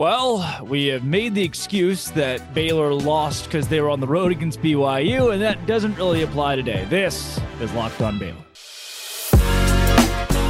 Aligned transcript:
Well, 0.00 0.64
we 0.64 0.86
have 0.86 1.04
made 1.04 1.34
the 1.34 1.42
excuse 1.42 2.10
that 2.12 2.54
Baylor 2.54 2.94
lost 2.94 3.44
because 3.44 3.68
they 3.68 3.82
were 3.82 3.90
on 3.90 4.00
the 4.00 4.06
road 4.06 4.32
against 4.32 4.62
BYU, 4.62 5.30
and 5.34 5.42
that 5.42 5.66
doesn't 5.66 5.94
really 5.98 6.22
apply 6.22 6.56
today. 6.56 6.86
This 6.88 7.38
is 7.60 7.70
Locked 7.74 8.00
On 8.00 8.18
Baylor. 8.18 8.42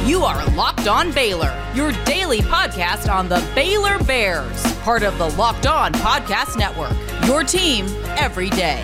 You 0.05 0.23
are 0.23 0.41
Locked 0.51 0.87
On 0.87 1.11
Baylor, 1.11 1.53
your 1.75 1.91
daily 2.05 2.39
podcast 2.39 3.13
on 3.13 3.27
the 3.27 3.45
Baylor 3.53 4.01
Bears, 4.05 4.63
part 4.83 5.03
of 5.03 5.17
the 5.17 5.27
Locked 5.31 5.67
On 5.67 5.91
Podcast 5.95 6.57
Network. 6.57 6.95
Your 7.27 7.43
team 7.43 7.87
every 8.17 8.49
day. 8.51 8.81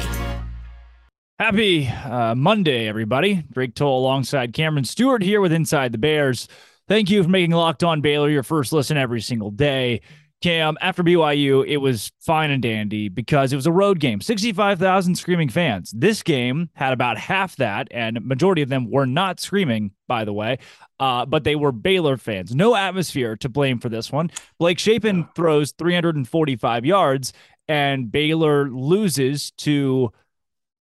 Happy 1.40 1.88
uh, 1.88 2.36
Monday, 2.36 2.90
everybody. 2.90 3.46
Drake 3.54 3.74
Toll 3.74 4.02
alongside 4.02 4.52
Cameron 4.52 4.84
Stewart 4.84 5.24
here 5.24 5.40
with 5.40 5.54
Inside 5.54 5.94
the 5.94 5.98
Bears. 5.98 6.50
Thank 6.90 7.10
you 7.10 7.24
for 7.24 7.30
making 7.30 7.52
Locked 7.52 7.86
On 7.86 8.02
Baylor 8.02 8.30
your 8.30 8.44
first 8.44 8.74
listen 8.74 8.98
every 8.98 9.22
single 9.22 9.52
day. 9.52 10.02
Cam, 10.44 10.78
after 10.82 11.04
BYU, 11.04 11.66
it 11.68 11.78
was 11.78 12.12
fine 12.20 12.52
and 12.52 12.62
dandy 12.62 13.10
because 13.10 13.52
it 13.52 13.56
was 13.56 13.66
a 13.66 13.72
road 13.72 14.00
game. 14.00 14.22
65,000 14.22 15.16
screaming 15.16 15.50
fans. 15.50 15.92
This 15.96 16.22
game 16.22 16.70
had 16.74 16.94
about 16.94 17.18
half 17.18 17.56
that, 17.56 17.88
and 17.90 18.24
majority 18.24 18.62
of 18.62 18.70
them 18.70 18.92
were 18.92 19.08
not 19.08 19.40
screaming, 19.40 19.92
by 20.08 20.26
the 20.26 20.34
way, 20.34 20.60
uh, 21.00 21.26
but 21.26 21.44
they 21.44 21.56
were 21.56 21.72
Baylor 21.72 22.18
fans. 22.18 22.54
No 22.54 22.76
atmosphere 22.76 23.36
to 23.38 23.50
blame 23.50 23.80
for 23.80 23.90
this 23.90 24.12
one. 24.12 24.30
Blake 24.60 24.78
Shapen 24.78 25.28
throws 25.36 25.72
345 25.72 26.86
yards, 26.86 27.34
and 27.68 28.12
Baylor 28.12 28.70
loses 28.70 29.52
to 29.58 30.12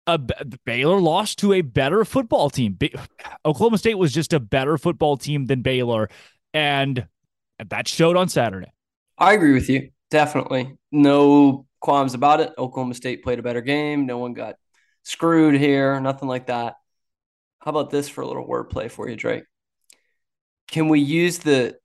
a 0.07 0.19
Baylor 0.19 1.01
lost 1.01 1.39
to 1.39 1.55
a 1.55 1.63
better 1.63 2.05
football 2.05 2.51
team. 2.51 2.77
Ba- 2.79 3.07
Oklahoma 3.47 3.79
State 3.79 3.99
was 3.99 4.13
just 4.13 4.33
a 4.33 4.41
better 4.41 4.77
football 4.77 5.17
team 5.17 5.47
than 5.47 5.63
Baylor, 5.63 6.11
and 6.53 7.07
that 7.67 7.89
showed 7.89 8.17
on 8.17 8.29
Saturday. 8.29 8.73
I 9.19 9.33
agree 9.33 9.53
with 9.53 9.69
you. 9.69 9.91
Definitely. 10.11 10.77
No 10.91 11.67
qualms 11.81 12.15
about 12.15 12.41
it. 12.41 12.53
Oklahoma 12.57 12.95
State 12.95 13.23
played 13.23 13.39
a 13.39 13.43
better 13.43 13.61
game. 13.61 14.07
No 14.07 14.19
one 14.19 14.33
got 14.33 14.57
screwed 15.03 15.55
here, 15.55 16.01
nothing 16.01 16.29
like 16.29 16.47
that. 16.47 16.75
How 17.61 17.71
about 17.71 17.91
this 17.91 18.09
for 18.09 18.23
a 18.23 18.27
little 18.27 18.47
wordplay 18.47 18.91
for 18.91 19.09
you, 19.09 19.17
Drake? 19.17 19.45
Can 20.69 20.89
we 20.89 21.01
use 21.01 21.39
the 21.39 21.77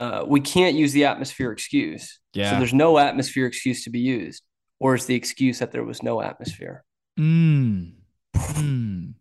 uh, 0.00 0.24
we 0.26 0.40
can't 0.40 0.76
use 0.76 0.92
the 0.92 1.04
atmosphere 1.04 1.52
excuse. 1.52 2.20
Yeah. 2.32 2.50
So 2.50 2.58
there's 2.58 2.74
no 2.74 2.98
atmosphere 2.98 3.46
excuse 3.46 3.84
to 3.84 3.90
be 3.90 4.00
used. 4.00 4.42
Or 4.80 4.94
is 4.94 5.06
the 5.06 5.14
excuse 5.14 5.60
that 5.60 5.72
there 5.72 5.84
was 5.84 6.02
no 6.02 6.20
atmosphere? 6.20 6.84
Mm. 7.18 7.92
mm. 8.34 9.14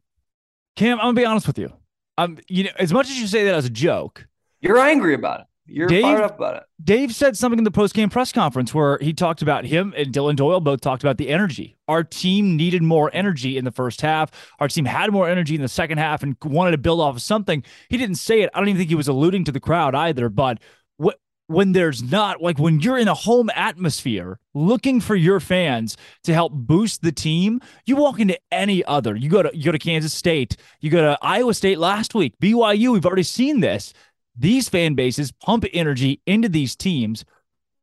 Cam, 0.75 0.97
I'm 0.97 1.05
gonna 1.05 1.13
be 1.13 1.25
honest 1.25 1.47
with 1.47 1.59
you. 1.59 1.71
Um, 2.17 2.37
you 2.47 2.65
know, 2.65 2.71
as 2.77 2.91
much 2.91 3.09
as 3.09 3.19
you 3.19 3.27
say 3.27 3.45
that 3.45 3.55
as 3.55 3.65
a 3.65 3.69
joke, 3.69 4.27
you're 4.61 4.79
angry 4.79 5.13
about 5.13 5.41
it. 5.41 5.45
You're 5.65 5.87
Dave, 5.87 6.03
fired 6.03 6.23
up 6.23 6.37
about 6.37 6.57
it. 6.57 6.63
Dave 6.83 7.15
said 7.15 7.37
something 7.37 7.57
in 7.57 7.63
the 7.63 7.71
post-game 7.71 8.09
press 8.09 8.31
conference 8.31 8.73
where 8.73 8.97
he 8.99 9.13
talked 9.13 9.41
about 9.41 9.65
him 9.65 9.93
and 9.95 10.11
Dillon 10.11 10.35
Doyle 10.35 10.59
both 10.59 10.81
talked 10.81 11.03
about 11.03 11.17
the 11.17 11.29
energy. 11.29 11.77
Our 11.87 12.03
team 12.03 12.57
needed 12.57 12.83
more 12.83 13.09
energy 13.13 13.57
in 13.57 13.63
the 13.63 13.71
first 13.71 14.01
half. 14.01 14.29
Our 14.59 14.67
team 14.67 14.85
had 14.85 15.11
more 15.11 15.29
energy 15.29 15.55
in 15.55 15.61
the 15.61 15.69
second 15.69 15.99
half 15.99 16.21
and 16.21 16.35
wanted 16.43 16.71
to 16.71 16.77
build 16.77 16.99
off 16.99 17.15
of 17.15 17.21
something. 17.21 17.63
He 17.89 17.97
didn't 17.97 18.15
say 18.15 18.41
it. 18.41 18.49
I 18.53 18.59
don't 18.59 18.67
even 18.67 18.79
think 18.79 18.89
he 18.89 18.95
was 18.95 19.07
alluding 19.07 19.45
to 19.45 19.51
the 19.51 19.59
crowd 19.59 19.95
either. 19.95 20.27
But 20.27 20.59
what 20.97 21.19
when 21.47 21.73
there's 21.73 22.01
not 22.01 22.41
like 22.41 22.57
when 22.57 22.79
you're 22.79 22.97
in 22.97 23.07
a 23.07 23.13
home 23.13 23.49
atmosphere 23.53 24.39
looking 24.53 24.99
for 24.99 25.15
your 25.15 25.39
fans 25.39 25.97
to 26.23 26.33
help 26.33 26.53
boost 26.53 27.01
the 27.01 27.11
team, 27.11 27.61
you 27.85 27.95
walk 27.95 28.19
into 28.19 28.37
any 28.51 28.83
other. 28.85 29.15
You 29.15 29.29
go 29.29 29.43
to 29.43 29.55
you 29.55 29.63
go 29.63 29.71
to 29.71 29.79
Kansas 29.79 30.13
State, 30.13 30.57
you 30.81 30.89
go 30.89 31.01
to 31.01 31.17
Iowa 31.21 31.53
State 31.53 31.79
last 31.79 32.15
week, 32.15 32.33
BYU. 32.41 32.93
We've 32.93 33.05
already 33.05 33.23
seen 33.23 33.59
this 33.59 33.93
these 34.35 34.69
fan 34.69 34.95
bases 34.95 35.31
pump 35.31 35.65
energy 35.73 36.21
into 36.25 36.49
these 36.49 36.75
teams. 36.75 37.25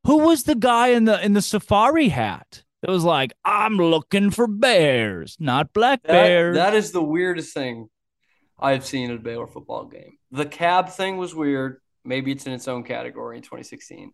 Who 0.06 0.19
was 0.19 0.45
the 0.45 0.55
guy 0.55 0.89
in 0.89 1.05
the 1.05 1.23
in 1.25 1.34
the 1.34 1.43
safari 1.43 2.09
hat? 2.09 2.62
that 2.83 2.91
was 2.91 3.05
like, 3.05 3.33
I'm 3.45 3.77
looking 3.77 4.31
for 4.31 4.47
bears, 4.47 5.37
not 5.39 5.73
black 5.73 6.03
that, 6.03 6.12
bears. 6.12 6.56
That 6.56 6.75
is 6.75 6.93
the 6.93 7.03
weirdest 7.03 7.53
thing 7.53 7.89
I've 8.59 8.87
seen 8.87 9.10
at 9.10 9.16
a 9.16 9.21
Baylor 9.21 9.47
football 9.47 9.87
game. 9.87 10.19
The 10.31 10.47
cab 10.47 10.91
thing 10.91 11.16
was 11.16 11.34
weird. 11.34 11.81
Maybe 12.05 12.33
it's 12.33 12.47
in 12.47 12.53
its 12.53 12.69
own 12.69 12.84
category 12.84 13.37
in 13.37 13.43
2016. 13.43 14.12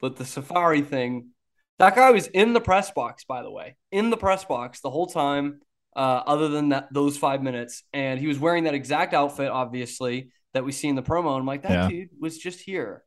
But 0.00 0.16
the 0.16 0.24
safari 0.24 0.82
thing, 0.82 1.30
that 1.78 1.96
guy 1.96 2.10
was 2.12 2.28
in 2.28 2.52
the 2.52 2.60
press 2.60 2.90
box, 2.92 3.24
by 3.24 3.42
the 3.42 3.50
way, 3.50 3.76
in 3.90 4.10
the 4.10 4.16
press 4.16 4.44
box 4.44 4.80
the 4.80 4.90
whole 4.90 5.08
time, 5.08 5.60
uh, 5.96 6.22
other 6.24 6.48
than 6.48 6.68
that 6.68 6.88
those 6.92 7.18
five 7.18 7.42
minutes. 7.42 7.82
And 7.92 8.20
he 8.20 8.28
was 8.28 8.38
wearing 8.38 8.64
that 8.64 8.74
exact 8.74 9.12
outfit, 9.12 9.48
obviously 9.48 10.30
that 10.54 10.64
we 10.64 10.72
see 10.72 10.88
in 10.88 10.96
the 10.96 11.02
promo. 11.02 11.32
And 11.32 11.40
I'm 11.40 11.46
like, 11.46 11.62
that 11.62 11.70
yeah. 11.70 11.88
dude 11.88 12.08
was 12.20 12.38
just 12.38 12.60
here. 12.60 13.04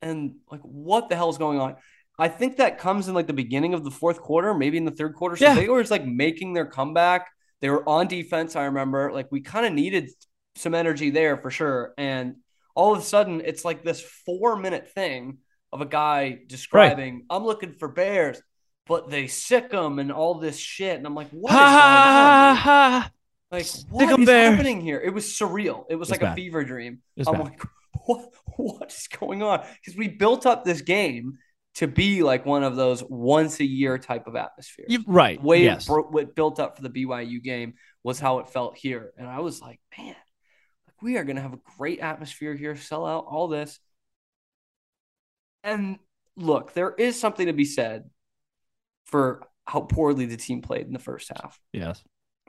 And 0.00 0.36
like, 0.50 0.60
what 0.62 1.08
the 1.08 1.16
hell 1.16 1.30
is 1.30 1.38
going 1.38 1.60
on? 1.60 1.76
I 2.18 2.28
think 2.28 2.58
that 2.58 2.78
comes 2.78 3.08
in 3.08 3.14
like 3.14 3.26
the 3.26 3.32
beginning 3.32 3.74
of 3.74 3.84
the 3.84 3.90
fourth 3.90 4.20
quarter, 4.20 4.54
maybe 4.54 4.76
in 4.76 4.84
the 4.84 4.90
third 4.90 5.14
quarter. 5.14 5.36
So 5.36 5.46
yeah. 5.46 5.54
they 5.54 5.68
were 5.68 5.80
just 5.80 5.90
like 5.90 6.06
making 6.06 6.52
their 6.52 6.66
comeback. 6.66 7.28
They 7.60 7.70
were 7.70 7.88
on 7.88 8.08
defense. 8.08 8.56
I 8.56 8.64
remember 8.64 9.12
like 9.12 9.30
we 9.30 9.40
kind 9.40 9.66
of 9.66 9.72
needed 9.72 10.10
some 10.56 10.74
energy 10.74 11.10
there 11.10 11.36
for 11.36 11.50
sure. 11.50 11.94
And 11.96 12.36
all 12.74 12.92
of 12.92 12.98
a 12.98 13.02
sudden, 13.02 13.42
it's 13.44 13.64
like 13.64 13.82
this 13.82 14.00
four 14.00 14.56
minute 14.56 14.90
thing 14.92 15.38
of 15.72 15.80
a 15.80 15.86
guy 15.86 16.38
describing, 16.46 17.14
right. 17.14 17.24
I'm 17.30 17.44
looking 17.44 17.72
for 17.72 17.88
bears, 17.88 18.40
but 18.86 19.08
they 19.08 19.26
sick 19.26 19.70
them 19.70 19.98
and 19.98 20.12
all 20.12 20.34
this 20.34 20.58
shit. 20.58 20.96
And 20.96 21.06
I'm 21.06 21.14
like, 21.14 21.30
what 21.30 21.52
ha, 21.52 22.52
is 22.54 22.64
going 22.64 23.04
on? 23.04 23.10
Like, 23.52 23.66
what 23.90 24.18
is 24.18 24.26
there. 24.26 24.50
happening 24.50 24.80
here? 24.80 24.98
It 24.98 25.12
was 25.12 25.26
surreal. 25.26 25.84
It 25.90 25.96
was 25.96 26.10
like 26.10 26.20
bad. 26.20 26.32
a 26.32 26.34
fever 26.34 26.64
dream. 26.64 27.02
I'm 27.26 27.34
bad. 27.34 27.44
like, 27.44 27.62
what, 28.06 28.30
what 28.56 28.90
is 28.90 29.08
going 29.08 29.42
on? 29.42 29.64
Because 29.74 29.96
we 29.96 30.08
built 30.08 30.46
up 30.46 30.64
this 30.64 30.80
game 30.80 31.38
to 31.74 31.86
be 31.86 32.22
like 32.22 32.46
one 32.46 32.62
of 32.62 32.76
those 32.76 33.04
once 33.04 33.60
a 33.60 33.64
year 33.64 33.98
type 33.98 34.26
of 34.26 34.36
atmosphere. 34.36 34.86
right. 35.06 35.40
The 35.40 35.46
way 35.46 35.64
yes. 35.64 35.88
it, 35.88 35.92
what 35.92 36.34
built 36.34 36.60
up 36.60 36.76
for 36.76 36.82
the 36.82 36.90
BYU 36.90 37.42
game 37.42 37.74
was 38.02 38.18
how 38.18 38.38
it 38.38 38.48
felt 38.48 38.76
here. 38.76 39.12
And 39.18 39.28
I 39.28 39.40
was 39.40 39.60
like, 39.60 39.80
man, 39.98 40.16
like 40.86 41.02
we 41.02 41.18
are 41.18 41.24
going 41.24 41.36
to 41.36 41.42
have 41.42 41.54
a 41.54 41.60
great 41.78 42.00
atmosphere 42.00 42.54
here, 42.54 42.74
sell 42.76 43.06
out 43.06 43.26
all 43.28 43.48
this. 43.48 43.78
And 45.62 45.98
look, 46.36 46.72
there 46.72 46.92
is 46.92 47.20
something 47.20 47.46
to 47.46 47.52
be 47.52 47.66
said 47.66 48.08
for 49.04 49.42
how 49.66 49.80
poorly 49.80 50.26
the 50.26 50.36
team 50.36 50.62
played 50.62 50.86
in 50.86 50.92
the 50.92 50.98
first 50.98 51.28
half. 51.28 51.58
Yes. 51.72 52.02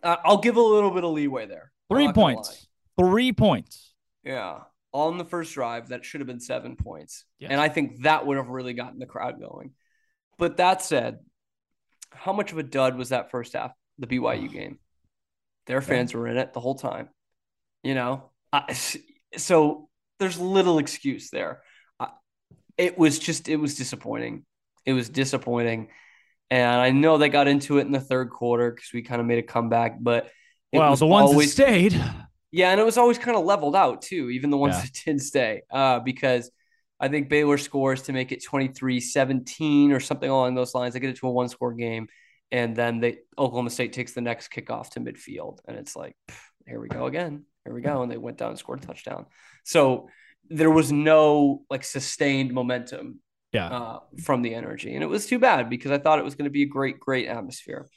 Uh, 0.04 0.18
I'll 0.24 0.38
give 0.38 0.58
a 0.58 0.62
little 0.62 0.92
bit 0.92 1.04
of 1.04 1.12
leeway 1.12 1.46
there. 1.46 1.72
Three 1.90 2.12
points. 2.12 2.68
Three 3.00 3.32
points. 3.32 3.94
Yeah. 4.24 4.60
On 4.92 5.18
the 5.18 5.26
first 5.26 5.54
drive, 5.54 5.90
that 5.90 6.06
should 6.06 6.22
have 6.22 6.28
been 6.28 6.40
seven 6.40 6.76
points. 6.76 7.26
Yes. 7.40 7.52
And 7.52 7.60
I 7.60 7.70
think 7.70 8.04
that 8.04 8.26
would 8.26 8.38
have 8.38 8.50
really 8.50 8.74
gotten 8.74 9.00
the 9.00 9.06
crowd 9.06 9.40
going. 9.40 9.72
But 10.38 10.58
that 10.58 10.82
said, 10.82 11.20
how 12.12 12.34
much 12.34 12.52
of 12.52 12.58
a 12.58 12.64
dud 12.64 12.96
was 12.96 13.10
that 13.10 13.32
first 13.32 13.54
half, 13.54 13.72
the 13.98 14.08
BYU 14.08 14.52
game? 14.52 14.80
Their 15.66 15.82
fans 15.82 16.14
were 16.14 16.28
in 16.28 16.38
it 16.38 16.54
the 16.54 16.60
whole 16.60 16.76
time. 16.76 17.10
You 17.82 17.96
know? 17.96 18.30
so 19.38 19.90
there's 20.20 20.40
little 20.40 20.78
excuse 20.78 21.30
there. 21.30 21.62
it 22.78 22.98
was 22.98 23.20
just, 23.20 23.48
it 23.48 23.56
was 23.56 23.76
disappointing. 23.76 24.46
It 24.86 24.94
was 24.94 25.10
disappointing. 25.10 25.90
And 26.50 26.82
I 26.82 26.92
know 26.92 27.18
they 27.18 27.30
got 27.30 27.48
into 27.48 27.80
it 27.80 27.86
in 27.86 27.92
the 27.92 28.00
third 28.00 28.30
quarter 28.30 28.72
because 28.72 28.92
we 28.94 29.02
kind 29.02 29.20
of 29.20 29.28
made 29.28 29.40
a 29.40 29.44
comeback, 29.44 29.98
but 30.00 30.30
well, 30.72 30.96
the 30.96 31.08
ones 31.08 31.30
always, 31.30 31.56
that 31.56 31.64
stayed. 31.64 32.04
Yeah, 32.52 32.72
and 32.72 32.80
it 32.80 32.84
was 32.84 32.98
always 32.98 33.18
kind 33.18 33.36
of 33.36 33.46
leveled 33.46 33.76
out 33.76 34.02
too, 34.02 34.30
even 34.30 34.50
the 34.50 34.58
ones 34.58 34.76
yeah. 34.76 34.82
that 34.82 34.94
did 35.06 35.22
stay. 35.22 35.62
Uh, 35.72 36.00
because 36.00 36.52
I 37.00 37.08
think 37.08 37.30
Baylor 37.30 37.58
scores 37.58 38.04
to 38.04 38.14
make 38.14 38.32
it 38.32 38.44
23-17 38.44 39.92
or 39.92 40.00
something 40.00 40.30
along 40.30 40.56
those 40.56 40.76
lines. 40.76 40.94
They 40.94 41.00
get 41.00 41.10
it 41.10 41.18
to 41.18 41.28
a 41.28 41.32
one-score 41.32 41.74
game, 41.74 42.08
and 42.52 42.76
then 42.76 43.00
they 43.00 43.18
Oklahoma 43.38 43.70
State 43.70 43.94
takes 43.94 44.14
the 44.14 44.22
next 44.22 44.52
kickoff 44.52 44.92
to 44.92 45.00
midfield, 45.00 45.60
and 45.68 45.78
it's 45.78 45.96
like, 45.96 46.16
here 46.68 46.80
we 46.80 46.90
go 46.90 47.08
again. 47.08 47.46
Here 47.66 47.74
we 47.74 47.82
go, 47.82 48.04
and 48.04 48.12
they 48.12 48.18
went 48.18 48.38
down 48.38 48.50
and 48.50 48.60
scored 48.60 48.84
a 48.84 48.88
touchdown. 48.88 49.26
So 49.64 50.10
there 50.50 50.70
was 50.70 50.92
no 50.92 51.64
like 51.70 51.84
sustained 51.84 52.54
momentum 52.54 53.20
yeah. 53.54 53.68
Uh, 53.68 54.00
from 54.24 54.42
the 54.42 54.54
energy. 54.56 54.94
And 54.94 55.04
it 55.04 55.08
was 55.08 55.26
too 55.26 55.40
bad 55.40 55.70
because 55.70 55.92
I 55.92 56.00
thought 56.00 56.20
it 56.20 56.26
was 56.26 56.36
going 56.36 56.46
to 56.46 56.52
be 56.52 56.64
a 56.64 56.68
great, 56.68 57.00
great 57.00 57.28
atmosphere. 57.28 57.88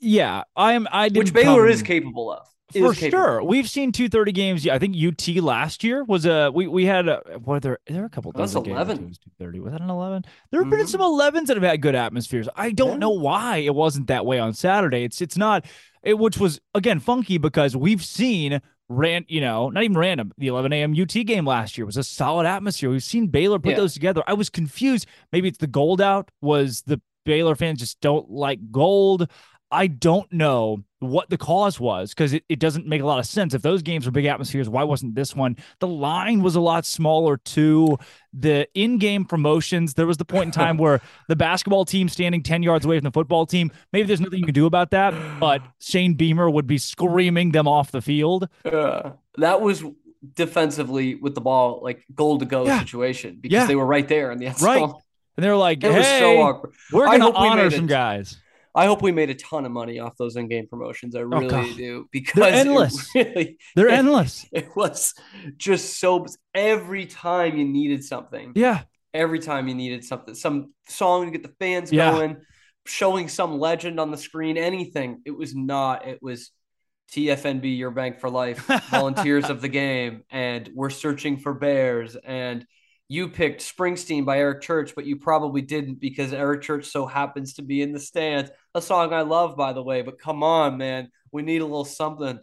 Yeah, 0.00 0.42
I 0.56 0.72
am. 0.72 0.88
I 0.90 1.08
which 1.08 1.32
Baylor 1.32 1.62
come, 1.62 1.72
is 1.72 1.82
capable 1.82 2.32
of. 2.32 2.46
For 2.72 2.94
sure, 2.94 3.42
we've 3.44 3.68
seen 3.68 3.92
two 3.92 4.08
thirty 4.08 4.32
games. 4.32 4.66
I 4.66 4.78
think 4.78 4.96
UT 4.96 5.28
last 5.42 5.84
year 5.84 6.04
was 6.04 6.24
a 6.24 6.50
we 6.50 6.66
we 6.66 6.86
had 6.86 7.06
a 7.06 7.22
were 7.44 7.60
there 7.60 7.78
there 7.86 8.02
are 8.02 8.06
a 8.06 8.10
couple. 8.10 8.32
That's 8.32 8.54
eleven. 8.54 9.08
Was 9.08 9.18
two 9.18 9.30
thirty. 9.38 9.60
Was 9.60 9.72
that 9.72 9.82
an 9.82 9.90
eleven? 9.90 10.24
There 10.50 10.60
have 10.60 10.68
mm-hmm. 10.68 10.78
been 10.78 10.86
some 10.86 11.02
elevens 11.02 11.48
that 11.48 11.56
have 11.58 11.64
had 11.64 11.82
good 11.82 11.94
atmospheres. 11.94 12.48
I 12.56 12.72
don't 12.72 12.92
yeah. 12.92 12.96
know 12.96 13.10
why 13.10 13.58
it 13.58 13.74
wasn't 13.74 14.06
that 14.06 14.24
way 14.24 14.38
on 14.38 14.54
Saturday. 14.54 15.04
It's 15.04 15.20
it's 15.20 15.36
not. 15.36 15.66
It 16.02 16.18
which 16.18 16.38
was 16.38 16.60
again 16.74 16.98
funky 16.98 17.38
because 17.38 17.76
we've 17.76 18.02
seen 18.02 18.60
ran, 18.88 19.24
you 19.28 19.40
know, 19.40 19.70
not 19.70 19.82
even 19.84 19.96
random. 19.96 20.32
The 20.38 20.48
11 20.48 20.72
a.m. 20.72 20.94
UT 20.98 21.12
game 21.26 21.46
last 21.46 21.76
year 21.78 21.86
was 21.86 21.96
a 21.96 22.04
solid 22.04 22.46
atmosphere. 22.46 22.90
We've 22.90 23.02
seen 23.02 23.28
Baylor 23.28 23.58
put 23.58 23.70
yeah. 23.70 23.76
those 23.76 23.94
together. 23.94 24.22
I 24.26 24.34
was 24.34 24.50
confused. 24.50 25.06
Maybe 25.32 25.48
it's 25.48 25.58
the 25.58 25.66
gold 25.66 26.00
out. 26.00 26.30
Was 26.40 26.82
the 26.82 27.00
Baylor 27.24 27.54
fans 27.54 27.80
just 27.80 28.00
don't 28.00 28.30
like 28.30 28.58
gold? 28.70 29.30
I 29.72 29.86
don't 29.88 30.30
know 30.32 30.84
what 31.00 31.30
the 31.30 31.36
cause 31.38 31.80
was 31.80 32.10
because 32.10 32.32
it, 32.32 32.44
it 32.48 32.60
doesn't 32.60 32.86
make 32.86 33.02
a 33.02 33.06
lot 33.06 33.18
of 33.18 33.26
sense. 33.26 33.54
If 33.54 33.62
those 33.62 33.82
games 33.82 34.06
were 34.06 34.12
big 34.12 34.26
atmospheres, 34.26 34.68
why 34.68 34.84
wasn't 34.84 35.14
this 35.16 35.34
one? 35.34 35.56
The 35.80 35.88
line 35.88 36.42
was 36.42 36.54
a 36.54 36.60
lot 36.60 36.84
smaller 36.86 37.38
too. 37.38 37.98
The 38.32 38.68
in 38.74 38.98
game 38.98 39.24
promotions, 39.24 39.94
there 39.94 40.06
was 40.06 40.18
the 40.18 40.24
point 40.24 40.44
in 40.44 40.50
time 40.52 40.76
where 40.76 41.00
the 41.28 41.34
basketball 41.34 41.84
team 41.84 42.08
standing 42.08 42.42
10 42.42 42.62
yards 42.62 42.84
away 42.84 42.98
from 42.98 43.04
the 43.04 43.10
football 43.10 43.46
team. 43.46 43.72
Maybe 43.92 44.06
there's 44.06 44.20
nothing 44.20 44.38
you 44.38 44.44
can 44.44 44.54
do 44.54 44.66
about 44.66 44.90
that, 44.92 45.12
but 45.40 45.62
Shane 45.80 46.14
Beamer 46.14 46.48
would 46.48 46.66
be 46.68 46.78
screaming 46.78 47.50
them 47.50 47.66
off 47.66 47.90
the 47.90 48.02
field. 48.02 48.48
Uh, 48.64 49.12
that 49.38 49.60
was 49.60 49.82
defensively 50.34 51.14
with 51.16 51.34
the 51.34 51.40
ball, 51.40 51.80
like 51.82 52.04
goal 52.14 52.38
to 52.38 52.44
go 52.44 52.64
Yeah. 52.64 52.78
situation 52.80 53.38
because 53.40 53.54
Yeah. 53.54 53.66
they 53.66 53.76
were 53.76 53.86
right 53.86 54.06
there 54.06 54.30
in 54.30 54.38
the 54.38 54.46
end 54.46 54.60
Right. 54.62 54.82
And 54.82 55.42
they're 55.42 55.56
like, 55.56 55.82
It 55.82 55.90
hey, 55.90 55.98
was 55.98 56.06
so 56.06 56.42
awkward. 56.42 56.74
we're 56.92 57.06
going 57.06 57.18
to 57.20 57.24
hope 57.24 57.40
we 57.40 57.48
honor 57.48 57.70
some 57.70 57.86
guys. 57.86 58.38
I 58.74 58.86
hope 58.86 59.02
we 59.02 59.12
made 59.12 59.28
a 59.30 59.34
ton 59.34 59.66
of 59.66 59.72
money 59.72 59.98
off 59.98 60.16
those 60.16 60.36
in-game 60.36 60.66
promotions. 60.68 61.14
I 61.14 61.20
oh, 61.20 61.24
really 61.24 61.54
Oh, 61.54 61.74
do 61.74 62.08
because 62.10 62.46
it 62.48 62.54
endless. 62.54 63.10
really, 63.14 63.58
They're 63.76 63.88
it- 63.88 63.94
endless. 63.94 64.46
It 64.52 64.68
was 64.74 65.14
just 65.56 65.98
so 66.00 66.26
every 66.54 67.06
time 67.06 67.56
you 67.58 67.64
needed 67.66 68.02
something, 68.04 68.52
Yeah. 68.54 68.82
every 69.12 69.40
time 69.40 69.68
you 69.68 69.74
needed 69.74 70.04
something, 70.04 70.34
some 70.34 70.72
song 70.88 71.26
to 71.26 71.30
get 71.30 71.42
the 71.42 71.54
fans 71.60 71.92
Yeah. 71.92 72.12
going, 72.12 72.36
showing 72.86 73.28
some 73.28 73.58
legend 73.58 74.00
on 74.00 74.10
the 74.10 74.16
screen, 74.16 74.56
anything. 74.56 75.20
It 75.26 75.36
was 75.36 75.54
not. 75.54 76.06
It 76.08 76.22
was 76.22 76.50
TFNB, 77.12 77.76
your 77.76 77.90
bank 77.90 78.20
for 78.20 78.30
life, 78.30 78.66
volunteers 78.90 79.50
of 79.50 79.60
the 79.60 79.68
game, 79.68 80.22
and 80.30 80.70
we're 80.74 80.88
searching 80.90 81.36
for 81.36 81.52
bears. 81.52 82.16
And 82.16 82.66
you 83.12 83.28
picked 83.28 83.60
Springsteen 83.60 84.24
by 84.24 84.38
Eric 84.38 84.62
Church, 84.62 84.94
but 84.94 85.04
you 85.04 85.16
probably 85.16 85.60
didn't 85.60 86.00
because 86.00 86.32
Eric 86.32 86.62
Church 86.62 86.86
so 86.86 87.04
happens 87.04 87.52
to 87.54 87.62
be 87.62 87.82
in 87.82 87.92
the 87.92 88.00
stands. 88.00 88.50
A 88.74 88.80
song 88.80 89.12
I 89.12 89.20
love, 89.20 89.54
by 89.54 89.74
the 89.74 89.82
way. 89.82 90.00
But 90.00 90.18
come 90.18 90.42
on, 90.42 90.78
man, 90.78 91.10
we 91.30 91.42
need 91.42 91.60
a 91.60 91.66
little 91.66 91.84
something. 91.84 92.40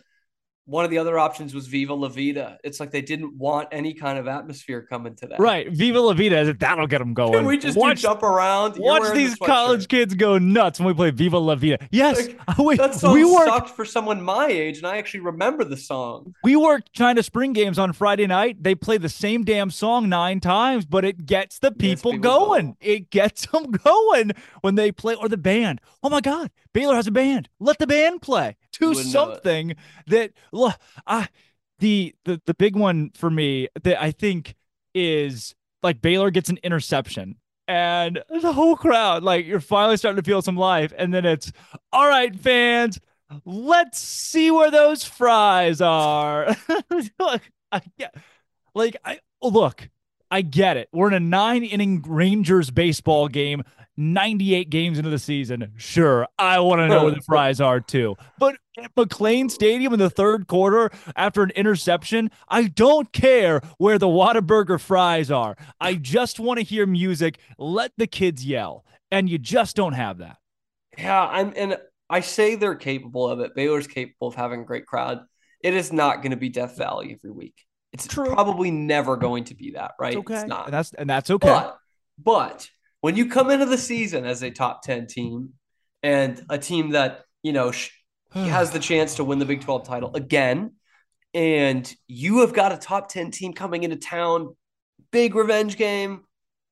One 0.70 0.86
of 0.86 0.92
the 0.92 1.00
other 1.00 1.18
options 1.18 1.56
was 1.56 1.66
Viva 1.66 1.96
La 1.96 2.10
Vida. 2.10 2.60
It's 2.64 2.80
like 2.80 2.92
they 2.92 3.02
didn't 3.02 3.36
want 3.36 3.70
any 3.72 3.96
kind 3.96 4.20
of 4.20 4.28
atmosphere 4.28 4.84
coming 4.84 5.16
to 5.16 5.26
that. 5.26 5.40
Right. 5.40 5.68
Viva 5.72 6.00
La 6.00 6.14
Vida, 6.14 6.54
that'll 6.54 6.86
get 6.86 7.00
them 7.00 7.16
going. 7.16 7.34
Can 7.34 7.46
we 7.46 7.58
just 7.58 7.76
watch, 7.76 8.02
jump 8.02 8.22
around? 8.22 8.76
You're 8.76 8.86
watch 8.86 9.02
wearing 9.02 9.18
the 9.18 9.24
these 9.30 9.36
college 9.38 9.88
kids 9.88 10.14
go 10.14 10.38
nuts 10.38 10.80
when 10.80 10.88
we 10.88 10.94
play 10.94 11.10
Viva 11.10 11.40
La 11.40 11.56
Vida. 11.56 11.80
Yes. 11.90 12.30
we, 12.60 12.76
That 12.76 12.94
song 12.94 13.16
we 13.16 13.26
worked 13.26 13.50
sucked 13.50 13.70
for 13.72 13.84
someone 13.84 14.22
my 14.22 14.46
age, 14.46 14.78
and 14.78 14.86
I 14.86 14.98
actually 14.98 15.22
remember 15.22 15.64
the 15.64 15.76
song. 15.76 16.36
we 16.44 16.56
worked 16.56 16.94
China 16.94 17.24
Spring 17.24 17.52
games 17.52 17.80
on 17.80 17.92
Friday 17.92 18.28
night. 18.28 18.62
They 18.62 18.76
play 18.76 19.00
the 19.00 19.10
same 19.10 19.44
damn 19.44 19.72
song 19.72 20.08
nine 20.08 20.40
times, 20.40 20.86
but 20.86 21.04
it 21.04 21.26
gets 21.26 21.58
the 21.58 21.72
people, 21.72 22.16
going. 22.20 22.78
It 22.80 23.10
gets 23.10 23.48
them 23.52 23.72
going 23.72 24.34
when 24.62 24.76
they 24.76 24.92
play 24.92 25.16
or 25.16 25.30
the 25.30 25.38
band. 25.38 25.82
Oh 26.04 26.10
my 26.10 26.22
God, 26.22 26.52
Baylor 26.74 26.94
has 26.94 27.08
a 27.08 27.12
band. 27.12 27.50
Let 27.60 27.80
the 27.80 27.88
band 27.88 28.22
play. 28.22 28.56
Know 28.82 28.92
it. 28.92 28.98
Uh, 28.98 29.04
something 29.04 29.76
that 30.08 30.32
look. 30.52 30.76
I 31.06 31.28
the 31.80 32.16
the 32.26 32.42
the 32.46 32.54
big 32.54 32.76
one 32.76 33.12
for 33.16 33.30
me 33.30 33.68
that 33.84 34.02
I 34.02 34.12
think 34.12 34.56
is 34.94 35.56
like 35.84 36.02
Baylor 36.02 36.32
gets 36.32 36.50
an 36.50 36.60
interception. 36.64 37.36
And 37.68 38.24
the 38.30 38.52
whole 38.52 38.76
crowd, 38.76 39.22
like 39.24 39.46
you're 39.46 39.60
finally 39.60 39.98
starting 39.98 40.22
to 40.22 40.28
feel 40.28 40.42
some 40.42 40.58
life. 40.58 40.92
And 40.98 41.14
then 41.14 41.24
it's 41.24 41.52
all 41.94 42.08
right, 42.08 42.36
fans, 42.36 43.00
let's 43.46 44.00
see 44.00 44.50
where 44.50 44.72
those 44.72 45.04
fries 45.04 45.80
are. 45.80 46.56
look, 47.20 47.42
I 47.72 47.82
get, 47.98 48.16
like 48.74 48.98
I 49.06 49.20
look, 49.42 49.88
I 50.32 50.42
get 50.42 50.78
it. 50.78 50.90
We're 50.92 51.10
in 51.10 51.14
a 51.14 51.20
nine 51.20 51.64
inning 51.64 52.04
Rangers 52.08 52.72
baseball 52.72 53.28
game, 53.28 53.64
98 54.00 54.70
games 54.70 54.98
into 54.98 55.10
the 55.10 55.20
season. 55.20 55.74
Sure, 55.76 56.28
I 56.40 56.60
want 56.60 56.80
to 56.80 56.88
know 56.88 57.04
where 57.04 57.14
the 57.14 57.22
fries 57.26 57.60
are 57.60 57.82
too. 57.82 58.16
But 58.40 58.56
at 58.78 58.96
McLane 58.96 59.52
Stadium 59.52 59.94
in 59.94 60.00
the 60.00 60.10
third 60.10 60.48
quarter 60.48 60.90
after 61.16 61.44
an 61.44 61.52
interception, 61.52 62.32
I 62.48 62.68
don't 62.68 63.12
care 63.12 63.62
where 63.78 64.00
the 64.00 64.08
Whataburger 64.08 64.80
fries 64.80 65.30
are. 65.30 65.58
I 65.82 65.96
just 65.96 66.40
want 66.40 66.60
to 66.60 66.64
hear 66.64 66.86
music. 66.86 67.40
Let 67.58 67.92
the 67.98 68.08
kids 68.08 68.46
yell. 68.46 68.86
And 69.12 69.30
you 69.30 69.38
just 69.38 69.76
don't 69.76 69.94
have 69.94 70.20
that. 70.20 70.38
Yeah, 70.98 71.22
I'm 71.22 71.54
and 71.56 71.78
I 72.10 72.22
say 72.22 72.56
they're 72.56 72.76
capable 72.76 73.28
of 73.28 73.40
it. 73.40 73.56
Baylor's 73.56 73.88
capable 73.88 74.28
of 74.28 74.36
having 74.36 74.62
a 74.62 74.66
great 74.66 74.86
crowd. 74.86 75.22
It 75.62 75.74
is 75.74 75.92
not 75.92 76.18
going 76.18 76.32
to 76.32 76.38
be 76.38 76.50
Death 76.50 76.78
Valley 76.78 77.14
every 77.14 77.32
week. 77.32 77.56
It's 77.92 78.08
True. 78.08 78.26
probably 78.26 78.72
never 78.72 79.18
going 79.18 79.46
to 79.46 79.56
be 79.56 79.72
that, 79.72 79.92
right? 80.00 80.14
It's 80.14 80.20
okay. 80.20 80.40
It's 80.42 80.48
not. 80.48 80.66
And 80.66 80.74
that's 80.74 80.94
and 80.94 81.10
that's 81.10 81.30
okay. 81.30 81.48
But 81.48 81.78
but 82.18 82.70
when 83.02 83.16
you 83.16 83.28
come 83.28 83.50
into 83.50 83.66
the 83.66 83.78
season 83.78 84.26
as 84.26 84.42
a 84.44 84.52
top 84.52 84.82
10 84.84 85.08
team 85.08 85.54
and 86.04 86.44
a 86.50 86.58
team 86.58 86.92
that, 86.92 87.24
you 87.44 87.54
know, 87.54 87.72
has 88.32 88.72
the 88.72 88.80
chance 88.80 89.16
to 89.16 89.24
win 89.24 89.40
the 89.40 89.46
Big 89.46 89.62
12 89.62 89.88
title 89.88 90.16
again, 90.16 90.74
and 91.34 91.94
you 92.08 92.40
have 92.40 92.54
got 92.54 92.72
a 92.72 92.78
top 92.78 93.10
10 93.10 93.32
team 93.32 93.54
coming 93.54 93.84
into 93.84 93.96
town, 93.96 94.56
big 95.12 95.36
revenge 95.36 95.78
game, 95.78 96.24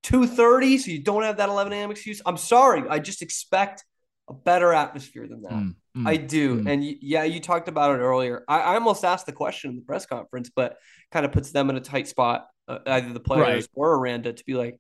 2:30, 0.04 0.80
so 0.80 0.92
you 0.92 1.04
don't 1.04 1.24
have 1.24 1.38
that 1.38 1.50
11 1.50 1.74
a.m. 1.74 1.92
excuse. 1.92 2.22
I'm 2.26 2.38
sorry. 2.38 2.84
I 2.90 3.00
just 3.00 3.22
expect 3.22 3.84
a 4.30 4.34
better 4.34 4.74
atmosphere 4.74 5.28
than 5.28 5.42
that. 5.44 5.52
Mm, 5.52 5.76
mm. 5.98 6.08
I 6.08 6.18
do. 6.18 6.62
Mm. 6.62 6.70
And 6.70 6.84
yeah, 6.84 7.24
you 7.24 7.40
talked 7.40 7.68
about 7.68 7.96
it 7.96 8.02
earlier. 8.02 8.44
I, 8.48 8.60
I 8.60 8.74
almost 8.76 9.04
asked 9.04 9.26
the 9.26 9.32
question 9.32 9.72
in 9.72 9.76
the 9.78 9.82
press 9.82 10.06
conference, 10.06 10.52
but 10.56 10.78
kind 11.12 11.26
of 11.26 11.32
puts 11.32 11.52
them 11.52 11.70
in 11.70 11.78
a 11.78 11.82
tight 11.82 12.08
spot, 12.08 12.48
uh, 12.68 12.80
either 12.86 13.14
the 13.14 13.20
players 13.20 13.64
Right. 13.64 13.68
or 13.74 13.96
Aranda, 13.96 14.34
to 14.34 14.46
be 14.46 14.54
like, 14.54 14.80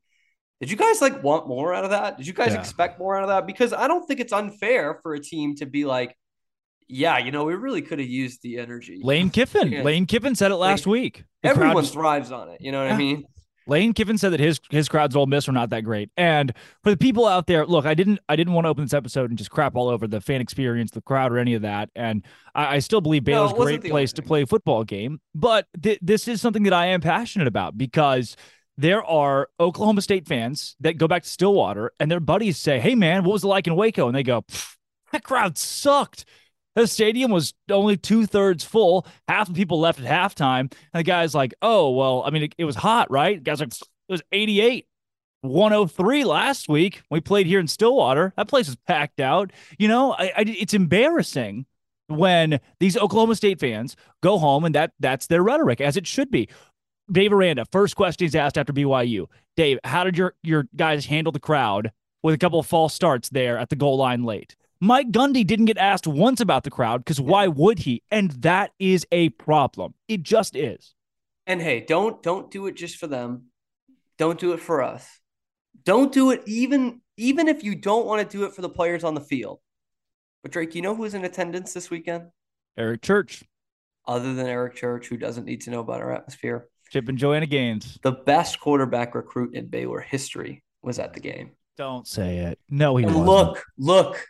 did 0.59 0.71
you 0.71 0.77
guys 0.77 1.01
like 1.01 1.23
want 1.23 1.47
more 1.47 1.73
out 1.73 1.83
of 1.83 1.91
that? 1.91 2.17
Did 2.17 2.27
you 2.27 2.33
guys 2.33 2.53
Yeah. 2.53 2.59
expect 2.59 2.99
more 2.99 3.15
out 3.17 3.23
of 3.23 3.29
that? 3.29 3.45
Because 3.47 3.73
I 3.73 3.87
don't 3.87 4.05
think 4.07 4.19
it's 4.19 4.33
unfair 4.33 4.99
for 5.03 5.13
a 5.13 5.19
team 5.19 5.55
to 5.57 5.65
be 5.65 5.85
like, 5.85 6.15
yeah, 6.87 7.17
you 7.17 7.31
know, 7.31 7.43
we 7.43 7.53
really 7.53 7.81
could 7.81 7.99
have 7.99 8.07
used 8.07 8.41
the 8.41 8.59
energy. 8.59 8.99
Lane 9.03 9.29
Kiffin. 9.29 9.71
Yeah. 9.71 9.83
Lane 9.83 10.05
Kiffin 10.05 10.35
said 10.35 10.51
it 10.51 10.55
last 10.55 10.85
Like, 10.85 10.91
week. 10.91 11.23
The 11.43 11.49
Everyone 11.49 11.83
just- 11.83 11.93
thrives 11.93 12.31
on 12.31 12.49
it. 12.49 12.61
You 12.61 12.71
know 12.71 12.79
what 12.79 12.87
Yeah. 12.89 12.93
I 12.95 12.97
mean? 12.97 13.25
Lane 13.69 13.91
Kiffin 13.91 14.17
said 14.17 14.31
that 14.31 14.39
his 14.39 14.61
his 14.71 14.87
crowds 14.87 15.13
Ole 15.13 15.25
Miss 15.25 15.45
were 15.45 15.51
not 15.51 15.71
that 15.71 15.81
great. 15.83 16.09
And 16.15 16.53
for 16.85 16.89
the 16.89 16.95
people 16.95 17.25
out 17.27 17.47
there, 17.47 17.65
look, 17.65 17.85
I 17.85 17.93
didn't 17.95 18.19
I 18.29 18.37
didn't 18.37 18.53
want 18.53 18.63
to 18.63 18.69
open 18.69 18.85
this 18.85 18.93
episode 18.93 19.29
and 19.29 19.37
just 19.37 19.51
crap 19.51 19.75
all 19.75 19.89
over 19.89 20.07
the 20.07 20.21
fan 20.21 20.39
experience, 20.39 20.91
the 20.91 21.01
crowd, 21.01 21.33
or 21.33 21.37
any 21.37 21.53
of 21.53 21.63
that. 21.63 21.89
And 21.93 22.23
I, 22.55 22.75
I 22.75 22.79
still 22.79 23.01
believe 23.01 23.25
Baylor's 23.25 23.51
a 23.51 23.55
great 23.55 23.83
place 23.83 24.13
to 24.13 24.21
play 24.21 24.43
a 24.43 24.47
football 24.47 24.85
game. 24.85 25.19
But 25.35 25.67
th- 25.83 25.99
this 26.01 26.29
is 26.29 26.39
something 26.39 26.63
that 26.63 26.71
I 26.71 26.85
am 26.87 27.01
passionate 27.01 27.49
about 27.49 27.77
because 27.77 28.37
there 28.77 29.03
are 29.03 29.49
Oklahoma 29.59 30.01
State 30.01 30.27
fans 30.27 30.75
that 30.79 30.97
go 30.97 31.07
back 31.07 31.23
to 31.23 31.29
Stillwater 31.29 31.91
and 31.99 32.11
their 32.11 32.19
buddies 32.19 32.57
say, 32.57 32.79
"Hey, 32.79 32.95
man, 32.95 33.23
what 33.23 33.33
was 33.33 33.43
it 33.43 33.47
like 33.47 33.67
in 33.67 33.75
Waco?" 33.75 34.07
And 34.07 34.15
they 34.15 34.23
go, 34.23 34.45
"That 35.11 35.23
crowd 35.23 35.57
sucked." 35.57 36.25
The 36.77 36.85
stadium 36.85 37.31
was 37.31 37.55
only 37.71 37.97
two 37.97 38.27
thirds 38.27 38.63
full. 38.63 39.07
Half 39.27 39.47
the 39.47 39.55
people 39.55 39.79
left 39.79 39.99
at 39.99 40.05
halftime. 40.05 40.59
And 40.59 40.71
the 40.93 41.03
guy's 41.03 41.33
like, 41.33 41.55
oh, 41.63 41.89
well, 41.89 42.21
I 42.23 42.29
mean, 42.29 42.43
it, 42.43 42.55
it 42.59 42.65
was 42.65 42.75
hot, 42.75 43.09
right? 43.09 43.37
The 43.37 43.43
guy's 43.43 43.59
like, 43.59 43.73
it 43.73 44.11
was 44.11 44.21
88, 44.31 44.85
103 45.41 46.23
last 46.23 46.69
week. 46.69 47.01
We 47.09 47.19
played 47.19 47.47
here 47.47 47.59
in 47.59 47.67
Stillwater. 47.67 48.31
That 48.37 48.47
place 48.47 48.67
is 48.67 48.75
packed 48.75 49.19
out. 49.19 49.51
You 49.79 49.87
know, 49.87 50.13
I, 50.13 50.25
I, 50.37 50.41
it's 50.45 50.75
embarrassing 50.75 51.65
when 52.09 52.59
these 52.79 52.95
Oklahoma 52.95 53.33
State 53.33 53.59
fans 53.59 53.95
go 54.21 54.37
home 54.37 54.63
and 54.63 54.75
that 54.75 54.91
that's 54.99 55.25
their 55.25 55.41
rhetoric, 55.41 55.81
as 55.81 55.97
it 55.97 56.05
should 56.05 56.29
be. 56.29 56.47
Dave 57.11 57.31
Aranda, 57.31 57.65
first 57.71 57.95
question 57.95 58.25
he's 58.25 58.35
asked 58.35 58.57
after 58.57 58.73
BYU. 58.73 59.27
Dave, 59.55 59.79
how 59.83 60.03
did 60.03 60.17
your, 60.17 60.35
your 60.43 60.67
guys 60.75 61.05
handle 61.05 61.31
the 61.31 61.39
crowd 61.39 61.91
with 62.21 62.35
a 62.35 62.37
couple 62.37 62.59
of 62.59 62.65
false 62.65 62.93
starts 62.93 63.29
there 63.29 63.57
at 63.57 63.69
the 63.69 63.75
goal 63.75 63.97
line 63.97 64.23
late? 64.23 64.55
Mike 64.79 65.11
Gundy 65.11 65.45
didn't 65.45 65.65
get 65.65 65.77
asked 65.77 66.05
once 66.05 66.39
about 66.39 66.63
the 66.63 66.69
crowd 66.69 67.03
because 67.03 67.19
why 67.19 67.47
would 67.47 67.79
he? 67.79 68.03
And 68.11 68.31
that 68.31 68.71
is 68.77 69.07
a 69.11 69.29
problem. 69.29 69.95
It 70.07 70.21
just 70.21 70.55
is. 70.55 70.93
And 71.47 71.61
hey, 71.61 71.79
don't 71.79 72.21
don't 72.21 72.51
do 72.51 72.67
it 72.67 72.75
just 72.75 72.97
for 72.97 73.07
them. 73.07 73.45
Don't 74.17 74.39
do 74.39 74.53
it 74.53 74.59
for 74.59 74.83
us. 74.83 75.07
Don't 75.83 76.11
do 76.11 76.31
it 76.31 76.43
even 76.45 77.01
even 77.15 77.47
if 77.47 77.63
you 77.63 77.73
don't 77.73 78.05
want 78.05 78.29
to 78.29 78.37
do 78.37 78.43
it 78.43 78.53
for 78.53 78.61
the 78.61 78.69
players 78.69 79.03
on 79.03 79.15
the 79.15 79.21
field. 79.21 79.59
But 80.43 80.51
Drake, 80.51 80.75
you 80.75 80.81
know 80.81 80.93
who's 80.93 81.15
in 81.15 81.25
attendance 81.25 81.73
this 81.73 81.89
weekend? 81.89 82.25
Eric 82.77 83.01
Church, 83.01 83.43
Other 84.05 84.35
than 84.35 84.45
Eric 84.45 84.75
Church, 84.75 85.07
who 85.07 85.17
doesn't 85.17 85.45
need 85.45 85.61
to 85.61 85.71
know 85.71 85.79
about 85.79 86.01
our 86.01 86.13
atmosphere. 86.13 86.67
Chip 86.91 87.09
and 87.09 87.17
Joanna 87.17 87.45
Gaines. 87.45 87.97
The 88.01 88.11
best 88.11 88.59
quarterback 88.59 89.15
recruit 89.15 89.55
in 89.55 89.67
Baylor 89.67 89.99
history 89.99 90.63
was 90.81 90.99
at 90.99 91.13
the 91.13 91.19
game. 91.19 91.51
Don't 91.77 92.07
say 92.07 92.37
it. 92.39 92.59
No, 92.69 92.97
he 92.97 93.05
And 93.05 93.13
wasn't. 93.13 93.27
look, 93.27 93.63
look, 93.77 94.25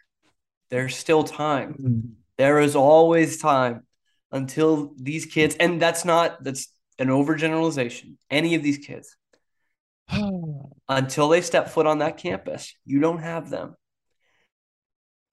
there's 0.69 0.95
still 0.95 1.23
time. 1.23 2.15
There 2.37 2.59
is 2.59 2.75
always 2.75 3.37
time 3.37 3.85
until 4.31 4.93
these 4.97 5.25
kids, 5.25 5.55
and 5.59 5.81
that's 5.81 6.03
not 6.03 6.43
that's 6.43 6.67
an 6.99 7.07
overgeneralization. 7.07 8.15
Any 8.29 8.55
of 8.55 8.63
these 8.63 8.79
kids, 8.79 9.15
until 10.89 11.29
they 11.29 11.41
step 11.41 11.69
foot 11.69 11.87
on 11.87 11.99
that 11.99 12.17
campus, 12.17 12.73
you 12.85 12.99
don't 12.99 13.19
have 13.19 13.49
them. 13.49 13.75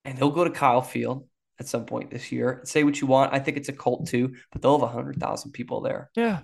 And 0.05 0.17
they'll 0.17 0.31
go 0.31 0.43
to 0.43 0.51
Kyle 0.51 0.81
Field 0.81 1.27
at 1.59 1.67
some 1.67 1.85
point 1.85 2.11
this 2.11 2.31
year. 2.31 2.61
Say 2.65 2.83
what 2.83 2.99
you 3.01 3.07
want. 3.07 3.33
I 3.33 3.39
think 3.39 3.57
it's 3.57 3.69
a 3.69 3.73
cult 3.73 4.07
too, 4.07 4.35
but 4.51 4.61
they'll 4.61 4.73
have 4.79 4.81
100,000 4.95 5.51
people 5.51 5.81
there. 5.81 6.09
yeah. 6.15 6.41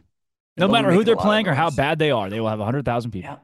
And 0.58 0.62
No 0.62 0.68
matter 0.68 0.92
who 0.92 1.04
they're 1.04 1.16
playing 1.16 1.48
or 1.48 1.54
how 1.54 1.70
bad 1.70 2.00
they 2.00 2.12
are, 2.12 2.30
they 2.30 2.40
will 2.40 2.50
have 2.50 2.60
100,000 2.60 3.12
people. 3.12 3.32
Yeah. 3.32 3.38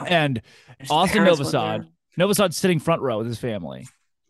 Yeah. 0.00 0.06
And 0.08 0.42
There's 0.78 0.90
Austin 0.90 1.24
parents 1.24 1.40
went 1.40 1.54
Novosad. 1.54 1.88
Novosad's 2.18 2.56
sitting 2.56 2.78
front 2.78 3.02
row 3.02 3.18
with 3.18 3.26
his 3.26 3.38
family. 3.38 3.86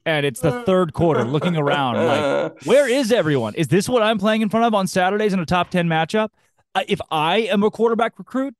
and 0.06 0.26
it's 0.26 0.40
the 0.40 0.62
third 0.64 0.92
quarter, 0.92 1.24
looking 1.24 1.56
around 1.56 1.96
like, 1.96 2.64
where 2.66 2.88
is 2.88 3.10
everyone? 3.12 3.54
Is 3.54 3.68
this 3.68 3.88
what 3.88 4.02
I'm 4.02 4.18
playing 4.18 4.42
in 4.42 4.48
front 4.48 4.66
of 4.66 4.74
on 4.74 4.86
Saturdays 4.86 5.32
in 5.32 5.38
a 5.40 5.46
top 5.46 5.70
10 5.70 5.86
matchup? 5.88 6.30
If 6.88 7.00
I 7.10 7.38
am 7.38 7.62
a 7.62 7.70
quarterback 7.70 8.18
recruit 8.18 8.54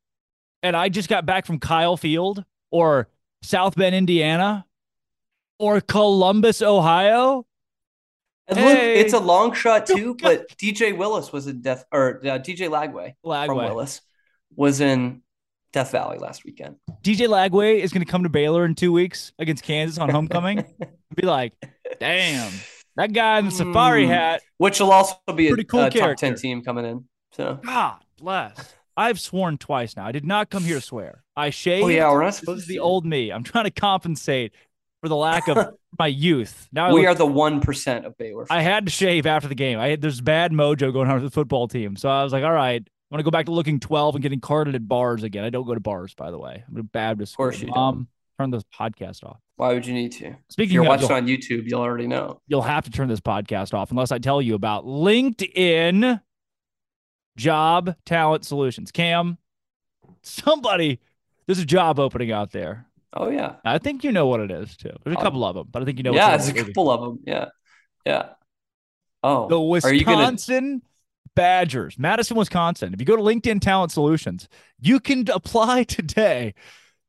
and 0.63 0.77
I 0.77 0.89
just 0.89 1.09
got 1.09 1.27
back 1.27 1.47
from 1.47 1.59
Kyle 1.59 1.97
Field 1.97 2.45
or 2.71 3.09
South 3.43 3.75
Bend, 3.75 3.95
Indiana, 3.95 4.65
or 5.59 5.81
Columbus, 5.81 6.63
Ohio. 6.63 7.45
Look, 8.49 8.59
hey. 8.59 9.01
it's 9.01 9.15
a 9.15 9.19
long 9.19 9.55
shot 9.55 9.87
too, 9.87 10.17
but 10.21 10.49
DJ 10.59 10.97
Willis 10.97 11.33
was 11.33 11.47
in 11.47 11.63
Death 11.63 11.85
or 11.91 12.21
uh, 12.23 12.39
DJ 12.39 12.69
Lagway, 12.69 13.15
Lagway 13.25 13.47
from 13.47 13.57
Willis 13.57 14.01
was 14.55 14.81
in 14.81 15.23
Death 15.73 15.91
Valley 15.91 16.19
last 16.19 16.45
weekend. 16.45 16.77
DJ 17.03 17.27
Lagway 17.27 17.79
is 17.79 17.93
going 17.93 18.05
to 18.05 18.11
come 18.11 18.23
to 18.23 18.29
Baylor 18.29 18.65
in 18.65 18.75
two 18.75 18.93
weeks 18.93 19.33
against 19.39 19.65
Kansas 19.65 19.99
on 19.99 20.09
homecoming. 20.09 20.65
be 21.17 21.27
like, 21.27 21.55
damn, 22.01 22.53
that 22.97 23.13
guy 23.13 23.39
in 23.39 23.47
the 23.47 23.51
safari 23.51 24.05
hmm. 24.05 24.13
hat, 24.13 24.43
which 24.59 24.79
will 24.79 24.93
also 24.93 25.17
be 25.35 25.49
a, 25.49 25.65
cool 25.65 25.85
a 25.85 25.91
top 25.91 26.17
ten 26.17 26.37
team 26.37 26.63
coming 26.63 26.85
in. 26.85 27.05
So 27.33 27.59
God 27.65 27.97
bless. 28.19 28.75
I've 28.97 29.19
sworn 29.19 29.59
twice 29.59 29.97
now. 29.97 30.07
I 30.07 30.13
did 30.13 30.25
not 30.25 30.51
come 30.51 30.63
here 30.63 30.77
to 30.77 30.81
swear. 30.81 31.25
I 31.35 31.51
shaved. 31.51 31.85
Oh 31.85 31.89
yeah, 31.89 32.11
we're 32.11 32.23
not 32.23 32.35
supposed 32.35 32.61
this 32.61 32.67
to. 32.67 32.73
the 32.75 32.79
old 32.79 33.05
me. 33.05 33.33
I'm 33.33 33.43
trying 33.43 33.65
to 33.65 33.73
compensate 33.73 34.53
for 35.04 35.11
the 35.11 35.16
lack 35.16 35.49
of 35.49 35.75
my 35.99 36.06
youth. 36.06 36.66
Now 36.73 36.94
we 36.94 37.02
look, 37.02 37.11
are 37.11 37.14
the 37.14 37.26
one 37.26 37.61
percent 37.61 38.06
of 38.06 38.16
Baylor. 38.16 38.46
I 38.49 38.62
had 38.62 38.87
to 38.87 38.90
shave 38.90 39.26
after 39.26 39.49
the 39.49 39.54
game. 39.54 39.78
I 39.78 39.88
had 39.88 40.00
there's 40.00 40.23
bad 40.23 40.50
mojo 40.50 40.94
going 40.94 41.11
on 41.11 41.16
with 41.16 41.25
the 41.25 41.30
football 41.30 41.68
team, 41.68 41.94
so 41.96 42.08
I 42.08 42.25
was 42.25 42.32
like, 42.32 42.42
all 42.42 42.52
right, 42.52 42.80
I'm 42.80 43.14
gonna 43.14 43.23
go 43.23 43.30
back 43.30 43.46
to 43.46 43.52
looking 43.52 43.80
12 43.80 44.14
and 44.14 44.23
getting 44.23 44.40
carded 44.40 44.75
at 44.75 44.88
bars 44.88 45.23
again. 45.23 45.44
I 45.44 45.50
don't 45.50 45.66
go 45.66 45.75
to 45.75 45.80
bars, 45.80 46.14
by 46.14 46.30
the 46.30 46.38
way. 46.38 46.64
I'm 46.66 46.76
a 46.78 46.82
Baptist. 46.82 47.34
Of 47.34 47.37
course 47.37 47.61
you 47.61 47.70
um, 47.75 48.08
Turn 48.40 48.50
this 48.50 48.64
podcast 48.75 49.23
off. 49.25 49.38
Why 49.56 49.75
would 49.75 49.87
you 49.87 49.92
need 49.92 50.12
to? 50.12 50.34
Speaking, 50.49 50.70
if 50.70 50.73
you're 50.73 50.82
of, 50.84 50.88
watching 50.88 51.12
on 51.12 51.26
YouTube, 51.26 51.68
you'll 51.68 51.82
already 51.82 52.06
know. 52.06 52.40
You'll 52.49 52.62
have 52.62 52.84
to 52.84 52.90
turn 52.90 53.08
this 53.08 53.20
podcast 53.20 53.75
off 53.75 53.90
unless 53.90 54.11
I 54.11 54.18
tell 54.18 54.40
you 54.40 54.54
about 54.54 54.87
LinkedIn 54.87 56.20
Job 57.37 57.94
Talent 58.06 58.46
Solutions. 58.46 58.90
Cam, 58.90 59.37
somebody, 60.23 60.99
there's 61.46 61.58
a 61.58 61.66
job 61.66 62.00
opening 62.00 62.32
out 62.32 62.52
there. 62.52 62.87
Oh 63.14 63.30
yeah, 63.30 63.56
I 63.64 63.78
think 63.78 64.02
you 64.02 64.11
know 64.11 64.26
what 64.26 64.40
it 64.40 64.50
is 64.50 64.76
too. 64.76 64.90
There's 65.04 65.14
a 65.14 65.18
um, 65.18 65.25
couple 65.25 65.44
of 65.44 65.54
them, 65.54 65.68
but 65.71 65.83
I 65.83 65.85
think 65.85 65.99
you 65.99 66.02
know. 66.02 66.12
Yeah, 66.12 66.37
there's 66.37 66.49
a 66.49 66.52
couple 66.52 66.90
of 66.90 67.00
them. 67.00 67.21
Yeah, 67.25 67.47
yeah. 68.04 68.30
Oh, 69.23 69.49
the 69.49 69.61
Wisconsin 69.61 70.68
gonna... 70.71 70.80
Badgers, 71.37 71.99
Madison, 71.99 72.37
Wisconsin. 72.37 72.92
If 72.92 73.00
you 73.00 73.06
go 73.06 73.16
to 73.16 73.23
LinkedIn 73.23 73.61
Talent 73.61 73.92
Solutions, 73.92 74.49
you 74.80 74.99
can 74.99 75.28
apply 75.30 75.83
today 75.85 76.54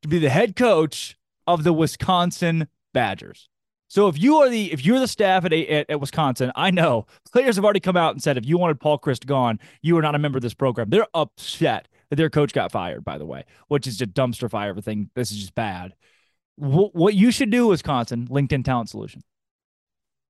to 0.02 0.08
be 0.08 0.18
the 0.18 0.30
head 0.30 0.54
coach 0.54 1.16
of 1.46 1.64
the 1.64 1.72
Wisconsin 1.72 2.68
Badgers. 2.94 3.48
So 3.88 4.08
if 4.08 4.20
you 4.20 4.36
are 4.36 4.48
the 4.48 4.72
if 4.72 4.84
you're 4.84 5.00
the 5.00 5.08
staff 5.08 5.44
at, 5.44 5.52
at, 5.52 5.90
at 5.90 6.00
Wisconsin, 6.00 6.52
I 6.54 6.70
know 6.70 7.06
players 7.32 7.56
have 7.56 7.64
already 7.64 7.80
come 7.80 7.96
out 7.96 8.12
and 8.14 8.22
said 8.22 8.36
if 8.36 8.46
you 8.46 8.58
wanted 8.58 8.80
Paul 8.80 8.98
Chryst 8.98 9.26
gone, 9.26 9.60
you 9.82 9.96
are 9.96 10.02
not 10.02 10.14
a 10.14 10.18
member 10.18 10.38
of 10.38 10.42
this 10.42 10.54
program. 10.54 10.90
They're 10.90 11.06
upset 11.14 11.88
their 12.10 12.30
coach 12.30 12.52
got 12.52 12.72
fired, 12.72 13.04
by 13.04 13.18
the 13.18 13.26
way, 13.26 13.44
which 13.68 13.86
is 13.86 13.96
just 13.96 14.14
dumpster 14.14 14.50
fire. 14.50 14.70
Everything 14.70 15.10
this 15.14 15.30
is 15.30 15.38
just 15.38 15.54
bad. 15.54 15.94
W- 16.60 16.90
what 16.92 17.14
you 17.14 17.30
should 17.30 17.50
do, 17.50 17.68
Wisconsin, 17.68 18.28
LinkedIn 18.28 18.64
Talent 18.64 18.88
Solution. 18.88 19.22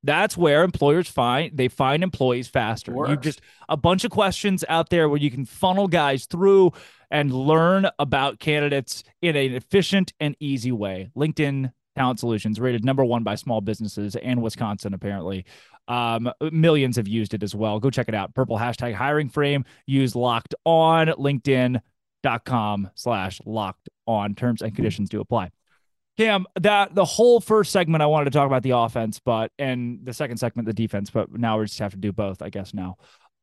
That's 0.03 0.37
where 0.37 0.63
employers 0.63 1.09
find 1.09 1.57
they 1.57 1.69
find 1.69 2.03
employees 2.03 2.49
faster. 2.49 2.93
You 2.93 3.17
just 3.17 3.41
a 3.69 3.77
bunch 3.77 4.05
of 4.05 4.11
questions 4.11 4.65
out 4.69 4.89
there 4.89 5.09
where 5.09 5.19
you 5.19 5.31
can 5.31 5.45
funnel 5.45 5.89
guys 5.89 6.27
through 6.27 6.73
and 7.11 7.33
learn 7.33 7.89
about 7.99 8.39
candidates 8.39 9.03
in 9.21 9.35
an 9.37 9.55
efficient 9.55 10.13
and 10.21 10.37
easy 10.39 10.71
way. 10.71 11.11
LinkedIn 11.17 11.73
Talent 11.97 12.21
Solutions 12.21 12.61
rated 12.61 12.85
number 12.85 13.05
one 13.05 13.23
by 13.23 13.35
small 13.35 13.61
businesses 13.61 14.17
and 14.17 14.43
Wisconsin 14.43 14.95
apparently. 14.95 15.47
Um, 15.89 16.31
millions 16.53 16.97
have 16.97 17.09
used 17.09 17.33
it 17.35 17.43
as 17.43 17.55
well. 17.55 17.81
Go 17.81 17.91
check 17.91 18.09
it 18.09 18.15
out. 18.15 18.35
Purple 18.35 18.59
hashtag 18.59 18.95
hiring 18.95 19.29
frame. 19.29 19.65
Use 19.87 20.15
locked 20.15 20.55
on 20.65 21.09
LinkedIn.com 21.09 22.91
slash 22.95 23.41
locked 23.47 23.89
on. 24.07 24.35
Terms 24.35 24.63
and 24.63 24.75
conditions 24.75 25.09
do 25.09 25.21
apply. 25.21 25.51
Cam, 26.17 26.47
that 26.61 26.95
the 26.95 27.05
whole 27.05 27.41
first 27.41 27.73
segment 27.73 28.03
I 28.03 28.07
wanted 28.07 28.27
to 28.27 28.31
talk 28.31 28.47
about 28.47 28.63
the 28.63 28.71
offense, 28.71 29.21
but 29.21 29.53
and 29.59 30.01
the 30.03 30.15
second 30.15 30.39
segment 30.39 30.67
the 30.67 30.73
defense, 30.73 31.11
but 31.11 31.31
now 31.33 31.59
we 31.59 31.67
just 31.67 31.79
have 31.79 31.93
to 31.93 31.99
do 31.99 32.11
both, 32.11 32.41
I 32.41 32.49
guess. 32.49 32.73
Now, 32.73 32.97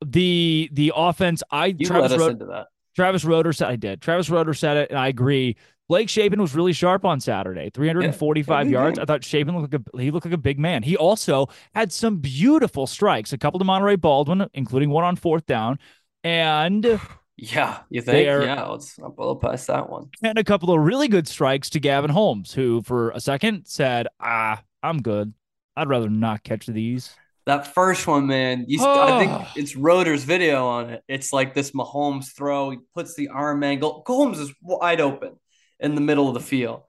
the 0.03 0.69
the 0.74 0.91
offense, 0.95 1.43
I 1.51 1.67
you 1.67 1.86
Travis 1.86 2.12
let 2.12 2.22
us 2.22 2.27
into 2.29 2.45
that. 2.45 2.67
Travis 2.95 3.24
Roeder 3.25 3.53
said 3.53 3.69
I 3.69 3.75
did. 3.75 4.01
Travis 4.01 4.29
Roeder 4.29 4.53
said 4.53 4.77
it, 4.77 4.89
and 4.89 5.00
I 5.00 5.07
agree. 5.07 5.55
Blake 5.93 6.09
Shapen 6.09 6.41
was 6.41 6.55
really 6.55 6.73
sharp 6.73 7.05
on 7.05 7.19
Saturday, 7.19 7.69
345 7.69 8.65
yeah, 8.65 8.71
yards. 8.71 8.97
I 8.97 9.05
thought 9.05 9.23
Shapen 9.23 9.55
looked 9.55 9.71
like 9.71 9.83
a 9.93 10.01
he 10.01 10.09
looked 10.09 10.25
like 10.25 10.33
a 10.33 10.39
big 10.39 10.57
man. 10.57 10.81
He 10.81 10.97
also 10.97 11.50
had 11.75 11.93
some 11.93 12.17
beautiful 12.17 12.88
strikes, 12.88 13.31
a 13.31 13.38
couple 13.38 13.59
to 13.59 13.65
Monaray 13.65 14.01
Baldwin, 14.01 14.47
including 14.55 14.89
one 14.89 15.03
on 15.03 15.15
fourth 15.15 15.45
down, 15.45 15.77
and 16.23 17.00
yeah, 17.38 17.81
you 17.91 18.01
think? 18.01 18.25
yeah, 18.25 18.63
let's 18.63 18.97
not 18.97 19.15
blow 19.15 19.35
past 19.35 19.67
that 19.67 19.88
one. 19.88 20.09
And 20.23 20.39
a 20.39 20.43
couple 20.43 20.73
of 20.73 20.79
really 20.79 21.07
good 21.07 21.27
strikes 21.27 21.69
to 21.69 21.79
Gavin 21.79 22.09
Holmes, 22.09 22.51
who 22.51 22.81
for 22.81 23.12
a 23.12 23.19
second 23.19 23.67
said, 23.67 24.07
"Ah, 24.19 24.63
I'm 24.81 25.00
good. 25.00 25.31
I'd 25.75 25.89
rather 25.89 26.09
not 26.09 26.41
catch 26.41 26.65
these." 26.65 27.15
That 27.45 27.71
first 27.71 28.07
one, 28.07 28.25
man, 28.25 28.65
you, 28.67 28.79
oh. 28.81 29.00
I 29.00 29.19
think 29.19 29.47
it's 29.55 29.75
Roeder's 29.75 30.23
video 30.23 30.65
on 30.65 30.89
it. 30.89 31.03
It's 31.07 31.31
like 31.31 31.53
this 31.53 31.69
Mahomes 31.69 32.35
throw. 32.35 32.71
He 32.71 32.79
puts 32.95 33.13
the 33.13 33.27
arm 33.27 33.63
angle. 33.63 34.01
Holmes 34.07 34.39
is 34.39 34.51
wide 34.59 35.00
open 35.00 35.33
in 35.79 35.95
the 35.95 36.01
middle 36.01 36.27
of 36.27 36.33
the 36.33 36.39
field. 36.39 36.81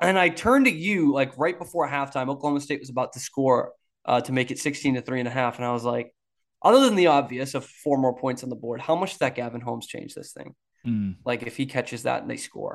And 0.00 0.18
I 0.18 0.30
turned 0.30 0.66
to 0.66 0.72
you 0.72 1.12
like 1.12 1.36
right 1.36 1.58
before 1.58 1.88
halftime. 1.88 2.28
Oklahoma 2.28 2.60
State 2.60 2.80
was 2.80 2.90
about 2.90 3.12
to 3.12 3.20
score 3.20 3.72
uh, 4.04 4.20
to 4.22 4.32
make 4.32 4.50
it 4.50 4.58
16 4.58 4.94
to 4.94 5.02
three 5.02 5.18
and 5.18 5.28
a 5.28 5.32
half. 5.32 5.56
And 5.56 5.66
I 5.66 5.72
was 5.72 5.84
like, 5.84 6.14
other 6.62 6.80
than 6.80 6.96
the 6.96 7.08
obvious 7.08 7.54
of 7.54 7.64
four 7.64 7.98
more 7.98 8.16
points 8.16 8.42
on 8.42 8.48
the 8.48 8.56
board, 8.56 8.80
how 8.80 8.96
much 8.96 9.12
did 9.12 9.18
that 9.20 9.34
Gavin 9.34 9.60
Holmes 9.60 9.86
change 9.86 10.14
this 10.14 10.32
thing? 10.32 10.54
Mm. 10.86 11.16
Like 11.24 11.42
if 11.42 11.56
he 11.56 11.66
catches 11.66 12.04
that 12.04 12.22
and 12.22 12.30
they 12.30 12.38
score 12.38 12.74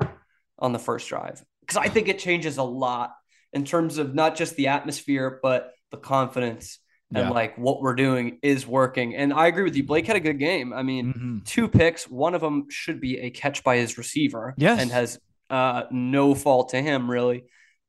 on 0.58 0.72
the 0.72 0.78
first 0.78 1.08
drive. 1.08 1.42
Because 1.60 1.76
I 1.76 1.88
think 1.88 2.08
it 2.08 2.18
changes 2.18 2.58
a 2.58 2.62
lot 2.62 3.12
in 3.52 3.64
terms 3.64 3.98
of 3.98 4.14
not 4.14 4.36
just 4.36 4.56
the 4.56 4.68
atmosphere, 4.68 5.40
but 5.42 5.72
the 5.90 5.96
confidence 5.96 6.78
and 7.14 7.28
yeah. 7.28 7.30
like 7.30 7.58
what 7.58 7.80
we're 7.82 7.94
doing 7.94 8.38
is 8.42 8.66
working. 8.66 9.14
And 9.14 9.32
I 9.32 9.46
agree 9.46 9.64
with 9.64 9.76
you. 9.76 9.84
Blake 9.84 10.06
had 10.06 10.16
a 10.16 10.20
good 10.20 10.38
game. 10.38 10.72
I 10.72 10.82
mean, 10.82 11.12
mm-hmm. 11.12 11.38
two 11.44 11.68
picks. 11.68 12.08
One 12.08 12.34
of 12.34 12.40
them 12.40 12.66
should 12.70 13.00
be 13.00 13.18
a 13.18 13.30
catch 13.30 13.62
by 13.62 13.76
his 13.76 13.98
receiver. 13.98 14.54
Yes. 14.56 14.80
And 14.80 14.90
has 14.90 15.18
uh, 15.50 15.84
no 15.90 16.34
fault 16.34 16.70
to 16.70 16.80
him 16.80 17.10
really. 17.10 17.44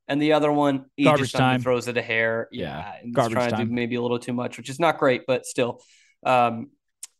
And 0.08 0.22
the 0.22 0.34
other 0.34 0.52
one, 0.52 0.86
he 0.98 1.06
Garbage 1.06 1.32
just 1.32 1.36
time. 1.36 1.62
throws 1.62 1.88
it 1.88 1.96
a 1.96 2.02
hair. 2.02 2.50
Yeah. 2.52 2.96
yeah 3.02 3.12
Garbage 3.12 3.34
trying 3.34 3.50
time. 3.52 3.60
to 3.60 3.66
do 3.66 3.72
maybe 3.72 3.96
a 3.96 4.02
little 4.02 4.20
too 4.20 4.34
much, 4.34 4.58
which 4.58 4.70
is 4.70 4.80
not 4.80 4.98
great, 4.98 5.22
but 5.26 5.46
still. 5.46 5.82
Um, 6.26 6.72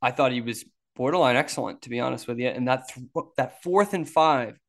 I 0.02 0.12
thought 0.12 0.34
he 0.34 0.42
was 0.42 0.66
borderline 0.96 1.38
excellent, 1.38 1.84
to 1.84 1.90
be 1.90 2.02
honest 2.02 2.28
with 2.28 2.40
you. 2.40 2.48
And 2.48 2.68
that 2.68 2.90
th- 2.90 3.26
that 3.38 3.64
fourth 3.64 3.94
and 3.94 4.08
five 4.08 4.60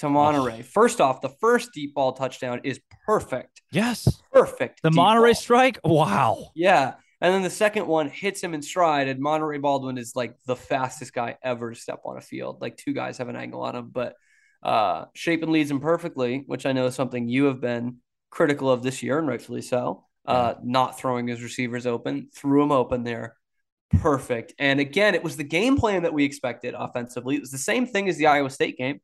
to 0.00 0.06
Monaray. 0.06 0.60
Oh. 0.60 0.62
First 0.62 1.00
off, 1.00 1.20
the 1.20 1.28
first 1.40 1.72
deep 1.72 1.94
ball 1.94 2.12
touchdown 2.12 2.60
is 2.64 2.80
perfect. 3.06 3.62
Yes. 3.72 4.20
Perfect. 4.32 4.82
The 4.82 4.90
Monaray 4.90 5.32
ball. 5.32 5.34
strike. 5.34 5.80
Wow. 5.84 6.50
Yeah. 6.54 6.94
And 7.20 7.34
then 7.34 7.42
the 7.42 7.50
second 7.50 7.86
one 7.86 8.08
hits 8.08 8.42
him 8.42 8.54
in 8.54 8.62
stride, 8.62 9.08
and 9.08 9.22
Monaray 9.22 9.60
Baldwin 9.60 9.98
is 9.98 10.16
like 10.16 10.36
the 10.46 10.56
fastest 10.56 11.12
guy 11.12 11.36
ever 11.42 11.74
to 11.74 11.80
step 11.80 12.00
on 12.04 12.16
a 12.16 12.22
field. 12.22 12.62
Like 12.62 12.76
two 12.76 12.94
guys 12.94 13.18
have 13.18 13.28
an 13.28 13.36
angle 13.36 13.62
on 13.62 13.76
him, 13.76 13.90
but 13.92 14.14
uh 14.62 15.06
Shapen 15.14 15.52
leads 15.52 15.70
him 15.70 15.80
perfectly, 15.80 16.44
which 16.46 16.66
I 16.66 16.72
know 16.72 16.86
is 16.86 16.94
something 16.94 17.28
you 17.28 17.44
have 17.44 17.60
been 17.60 17.98
critical 18.30 18.70
of 18.70 18.82
this 18.82 19.02
year, 19.02 19.18
and 19.18 19.28
rightfully 19.28 19.62
so. 19.62 20.04
Uh, 20.26 20.54
not 20.62 20.96
throwing 20.98 21.26
his 21.26 21.42
receivers 21.42 21.86
open, 21.86 22.28
threw 22.32 22.62
him 22.62 22.70
open 22.70 23.02
there. 23.02 23.34
Perfect. 23.98 24.54
And 24.58 24.78
again, 24.78 25.16
it 25.16 25.24
was 25.24 25.36
the 25.36 25.42
game 25.44 25.76
plan 25.76 26.02
that 26.02 26.12
we 26.12 26.24
expected 26.24 26.74
offensively. 26.78 27.34
It 27.34 27.40
was 27.40 27.50
the 27.50 27.58
same 27.58 27.86
thing 27.86 28.08
as 28.08 28.16
the 28.16 28.26
Iowa 28.26 28.48
State 28.50 28.78
game. 28.78 29.00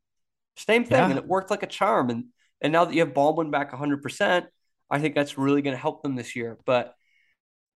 Same 0.57 0.83
thing, 0.83 0.97
yeah. 0.97 1.09
and 1.09 1.17
it 1.17 1.27
worked 1.27 1.51
like 1.51 1.63
a 1.63 1.67
charm. 1.67 2.09
And 2.09 2.25
and 2.61 2.73
now 2.73 2.85
that 2.85 2.93
you 2.93 3.01
have 3.01 3.13
Baldwin 3.13 3.51
back 3.51 3.71
100%, 3.71 4.47
I 4.89 4.99
think 4.99 5.15
that's 5.15 5.37
really 5.37 5.61
going 5.61 5.75
to 5.75 5.81
help 5.81 6.01
them 6.01 6.15
this 6.15 6.35
year. 6.35 6.57
But 6.65 6.95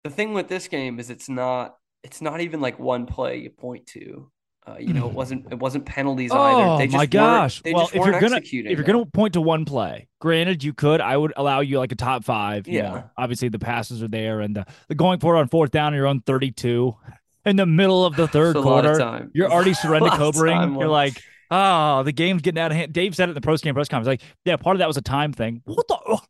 the 0.03 0.09
thing 0.09 0.33
with 0.33 0.47
this 0.47 0.67
game 0.67 0.99
is 0.99 1.09
it's 1.09 1.29
not 1.29 1.75
it's 2.03 2.21
not 2.21 2.41
even 2.41 2.61
like 2.61 2.79
one 2.79 3.05
play 3.05 3.37
you 3.37 3.49
point 3.49 3.87
to. 3.87 4.31
Uh, 4.65 4.75
you 4.79 4.93
know, 4.93 5.07
it 5.07 5.13
wasn't 5.13 5.51
it 5.51 5.57
wasn't 5.57 5.83
penalties 5.87 6.29
oh, 6.31 6.39
either. 6.39 6.77
They 6.77 6.85
just 6.85 6.97
my 6.97 7.07
gosh! 7.07 7.63
well, 7.65 7.87
if 7.87 7.95
you're 7.95 8.19
gonna 8.19 8.41
if 8.43 8.53
you're 8.53 8.83
gonna 8.83 9.07
point 9.07 9.33
to 9.33 9.41
one 9.41 9.65
play, 9.65 10.07
granted, 10.19 10.63
you 10.63 10.71
could. 10.71 11.01
I 11.01 11.17
would 11.17 11.33
allow 11.35 11.61
you 11.61 11.79
like 11.79 11.91
a 11.91 11.95
top 11.95 12.23
five. 12.23 12.67
yeah. 12.67 12.81
Know, 12.81 13.09
obviously, 13.17 13.49
the 13.49 13.57
passes 13.57 14.03
are 14.03 14.07
there, 14.07 14.39
and 14.39 14.55
the, 14.55 14.67
the 14.87 14.93
going 14.93 15.19
for 15.19 15.35
it 15.35 15.39
on 15.39 15.47
fourth 15.47 15.71
down, 15.71 15.95
you're 15.95 16.05
on 16.05 16.21
32 16.21 16.95
in 17.43 17.55
the 17.55 17.65
middle 17.65 18.05
of 18.05 18.15
the 18.15 18.27
third 18.27 18.55
quarter. 18.55 19.27
You're 19.33 19.51
already 19.51 19.73
surrendering. 19.73 20.75
You're 20.75 20.87
like, 20.87 21.19
oh, 21.51 22.03
the 22.03 22.11
game's 22.11 22.41
getting 22.41 22.59
out 22.59 22.71
of 22.71 22.77
hand. 22.77 22.93
Dave 22.93 23.15
said 23.15 23.29
it 23.29 23.31
in 23.31 23.35
the 23.35 23.41
post 23.41 23.63
game 23.63 23.73
press 23.73 23.87
conference. 23.87 24.07
Like, 24.07 24.29
yeah, 24.45 24.55
part 24.55 24.75
of 24.75 24.79
that 24.79 24.87
was 24.87 24.97
a 24.97 25.01
time 25.01 25.33
thing. 25.33 25.61
What 25.65 25.87
the? 25.87 25.97
Oh, 26.07 26.21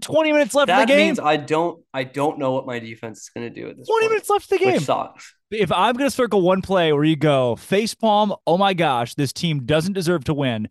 20 0.00 0.32
minutes 0.32 0.54
left 0.54 0.66
that 0.68 0.82
in 0.82 0.86
the 0.86 0.92
game. 0.94 1.06
means 1.06 1.18
I 1.18 1.36
don't 1.36 1.82
I 1.94 2.04
don't 2.04 2.38
know 2.38 2.52
what 2.52 2.66
my 2.66 2.78
defense 2.78 3.22
is 3.22 3.30
going 3.30 3.52
to 3.52 3.60
do 3.60 3.70
at 3.70 3.76
this 3.78 3.88
20 3.88 4.02
point, 4.02 4.12
minutes 4.12 4.28
left 4.30 4.52
in 4.52 4.58
the 4.58 4.64
game. 4.64 4.80
sucks. 4.80 5.34
If 5.50 5.72
I'm 5.72 5.94
going 5.96 6.10
to 6.10 6.14
circle 6.14 6.42
one 6.42 6.60
play 6.60 6.92
where 6.92 7.04
you 7.04 7.16
go 7.16 7.56
face 7.56 7.94
palm, 7.94 8.34
oh 8.46 8.58
my 8.58 8.74
gosh, 8.74 9.14
this 9.14 9.32
team 9.32 9.64
doesn't 9.64 9.94
deserve 9.94 10.24
to 10.24 10.34
win. 10.34 10.68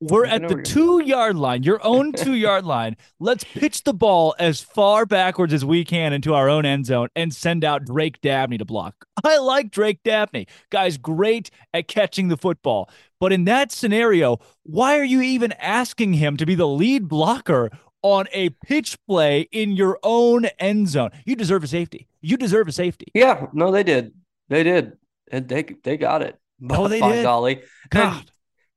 We're 0.00 0.26
at 0.26 0.48
the 0.48 0.60
two 0.60 1.02
yard 1.02 1.36
line, 1.36 1.62
your 1.62 1.80
own 1.84 2.12
two 2.12 2.34
yard 2.34 2.66
line. 2.66 2.96
Let's 3.20 3.44
pitch 3.44 3.84
the 3.84 3.94
ball 3.94 4.34
as 4.38 4.60
far 4.60 5.06
backwards 5.06 5.52
as 5.52 5.64
we 5.64 5.84
can 5.84 6.12
into 6.12 6.34
our 6.34 6.48
own 6.48 6.66
end 6.66 6.86
zone 6.86 7.08
and 7.16 7.32
send 7.32 7.64
out 7.64 7.84
Drake 7.84 8.20
Dabney 8.20 8.58
to 8.58 8.64
block. 8.64 9.06
I 9.22 9.38
like 9.38 9.70
Drake 9.70 10.00
Dabney. 10.04 10.46
Guy's 10.70 10.98
great 10.98 11.50
at 11.72 11.88
catching 11.88 12.28
the 12.28 12.36
football. 12.36 12.90
But 13.20 13.32
in 13.32 13.44
that 13.44 13.72
scenario, 13.72 14.38
why 14.64 14.98
are 14.98 15.04
you 15.04 15.22
even 15.22 15.52
asking 15.52 16.14
him 16.14 16.36
to 16.36 16.44
be 16.44 16.54
the 16.54 16.68
lead 16.68 17.08
blocker 17.08 17.70
on 18.02 18.26
a 18.32 18.50
pitch 18.50 18.98
play 19.06 19.48
in 19.52 19.72
your 19.72 19.98
own 20.02 20.46
end 20.58 20.88
zone? 20.88 21.10
You 21.24 21.36
deserve 21.36 21.64
a 21.64 21.68
safety. 21.68 22.08
You 22.20 22.36
deserve 22.36 22.68
a 22.68 22.72
safety. 22.72 23.06
Yeah, 23.14 23.46
no, 23.52 23.70
they 23.70 23.84
did. 23.84 24.12
They 24.48 24.62
did. 24.62 24.98
And 25.30 25.48
they 25.48 25.62
they 25.62 25.96
got 25.96 26.20
it. 26.20 26.38
Oh, 26.68 26.88
they 26.88 27.00
did. 27.08 27.22
Golly. 27.22 27.62
God. 27.88 28.30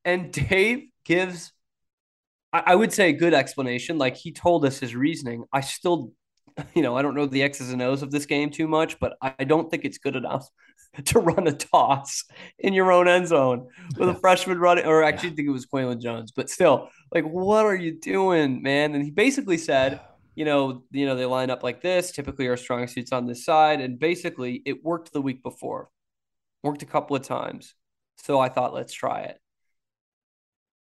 And, 0.05 0.23
and 0.23 0.31
Dave 0.31 0.87
gives, 1.07 1.53
I 2.51 2.75
would 2.75 2.91
say, 2.91 3.09
a 3.09 3.13
good 3.13 3.33
explanation. 3.33 3.97
Like 3.97 4.17
he 4.17 4.31
told 4.31 4.65
us 4.65 4.77
his 4.77 4.93
reasoning. 4.93 5.45
I 5.53 5.61
still, 5.61 6.11
you 6.75 6.81
know, 6.81 6.97
I 6.97 7.01
don't 7.01 7.15
know 7.15 7.25
the 7.25 7.43
X's 7.43 7.71
and 7.71 7.81
O's 7.81 8.01
of 8.01 8.11
this 8.11 8.25
game 8.25 8.49
too 8.49 8.67
much, 8.67 8.99
but 8.99 9.17
I 9.21 9.45
don't 9.45 9.71
think 9.71 9.85
it's 9.85 9.97
good 9.97 10.17
enough 10.17 10.47
to 11.05 11.19
run 11.19 11.47
a 11.47 11.53
toss 11.53 12.25
in 12.59 12.73
your 12.73 12.91
own 12.91 13.07
end 13.07 13.27
zone 13.27 13.67
with 13.97 14.09
a 14.09 14.15
freshman 14.15 14.59
running, 14.59 14.85
or 14.85 15.01
actually, 15.01 15.31
I 15.31 15.35
think 15.35 15.47
it 15.47 15.51
was 15.51 15.65
Qualan 15.65 16.01
Jones, 16.01 16.31
but 16.35 16.49
still, 16.49 16.89
like, 17.13 17.23
what 17.23 17.65
are 17.65 17.75
you 17.75 17.97
doing, 17.99 18.61
man? 18.61 18.93
And 18.93 19.03
he 19.03 19.11
basically 19.11 19.57
said, 19.57 20.01
you 20.35 20.45
know, 20.45 20.83
you 20.91 21.05
know, 21.05 21.15
they 21.15 21.25
line 21.25 21.49
up 21.49 21.63
like 21.63 21.81
this. 21.81 22.11
Typically, 22.11 22.47
our 22.47 22.57
strong 22.57 22.87
suits 22.87 23.11
on 23.11 23.25
this 23.25 23.45
side, 23.45 23.79
and 23.79 23.97
basically, 23.97 24.61
it 24.65 24.83
worked 24.83 25.13
the 25.13 25.21
week 25.21 25.41
before, 25.41 25.89
worked 26.63 26.83
a 26.83 26.85
couple 26.85 27.15
of 27.15 27.23
times. 27.23 27.73
So 28.17 28.39
I 28.39 28.49
thought, 28.49 28.73
let's 28.73 28.93
try 28.93 29.21
it. 29.21 29.39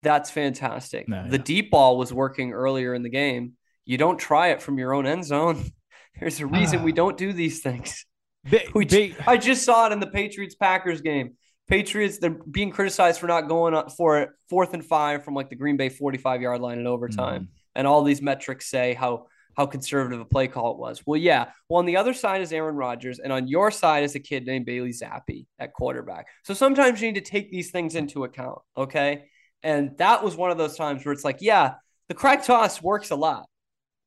That's 0.02 0.30
fantastic. 0.30 1.08
No, 1.08 1.28
the 1.28 1.36
yeah. 1.36 1.42
deep 1.42 1.70
ball 1.70 1.98
was 1.98 2.12
working 2.12 2.52
earlier 2.52 2.94
in 2.94 3.02
the 3.02 3.08
game. 3.08 3.54
You 3.84 3.98
don't 3.98 4.18
try 4.18 4.48
it 4.48 4.62
from 4.62 4.78
your 4.78 4.92
own 4.92 5.06
end 5.06 5.24
zone. 5.24 5.64
There's 6.20 6.40
a 6.40 6.46
reason 6.46 6.82
we 6.82 6.92
don't 6.92 7.16
do 7.16 7.32
these 7.32 7.60
things. 7.60 8.04
we, 8.74 9.14
I 9.26 9.36
just 9.36 9.64
saw 9.64 9.86
it 9.86 9.92
in 9.92 10.00
the 10.00 10.06
Patriots 10.06 10.54
Packers 10.54 11.00
game. 11.00 11.34
Patriots, 11.68 12.18
they're 12.18 12.38
being 12.50 12.70
criticized 12.70 13.20
for 13.20 13.26
not 13.26 13.48
going 13.48 13.74
up 13.74 13.92
for 13.92 14.20
it 14.20 14.30
fourth 14.48 14.74
and 14.74 14.84
five 14.84 15.24
from 15.24 15.34
like 15.34 15.50
the 15.50 15.56
Green 15.56 15.76
Bay 15.76 15.90
45 15.90 16.40
yard 16.42 16.60
line 16.60 16.78
in 16.78 16.86
overtime. 16.86 17.42
Mm. 17.42 17.48
And 17.74 17.86
all 17.86 18.02
these 18.02 18.22
metrics 18.22 18.68
say 18.70 18.94
how 18.94 19.26
how 19.56 19.66
conservative 19.66 20.20
a 20.20 20.24
play 20.24 20.46
call 20.46 20.72
it 20.72 20.78
was. 20.78 21.02
Well, 21.04 21.20
yeah. 21.20 21.46
Well, 21.68 21.80
on 21.80 21.86
the 21.86 21.96
other 21.96 22.14
side 22.14 22.42
is 22.42 22.52
Aaron 22.52 22.76
Rodgers, 22.76 23.18
and 23.18 23.32
on 23.32 23.48
your 23.48 23.72
side 23.72 24.04
is 24.04 24.14
a 24.14 24.20
kid 24.20 24.46
named 24.46 24.66
Bailey 24.66 24.92
Zappe 24.92 25.46
at 25.58 25.72
quarterback. 25.72 26.28
So 26.44 26.54
sometimes 26.54 27.02
you 27.02 27.08
need 27.08 27.24
to 27.24 27.28
take 27.28 27.50
these 27.50 27.72
things 27.72 27.96
into 27.96 28.22
account. 28.22 28.60
Okay. 28.76 29.24
And 29.62 29.96
that 29.98 30.22
was 30.22 30.36
one 30.36 30.50
of 30.50 30.58
those 30.58 30.76
times 30.76 31.04
where 31.04 31.12
it's 31.12 31.24
like, 31.24 31.38
yeah, 31.40 31.74
the 32.08 32.14
crack 32.14 32.44
toss 32.44 32.82
works 32.82 33.10
a 33.10 33.16
lot, 33.16 33.46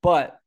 but 0.01 0.38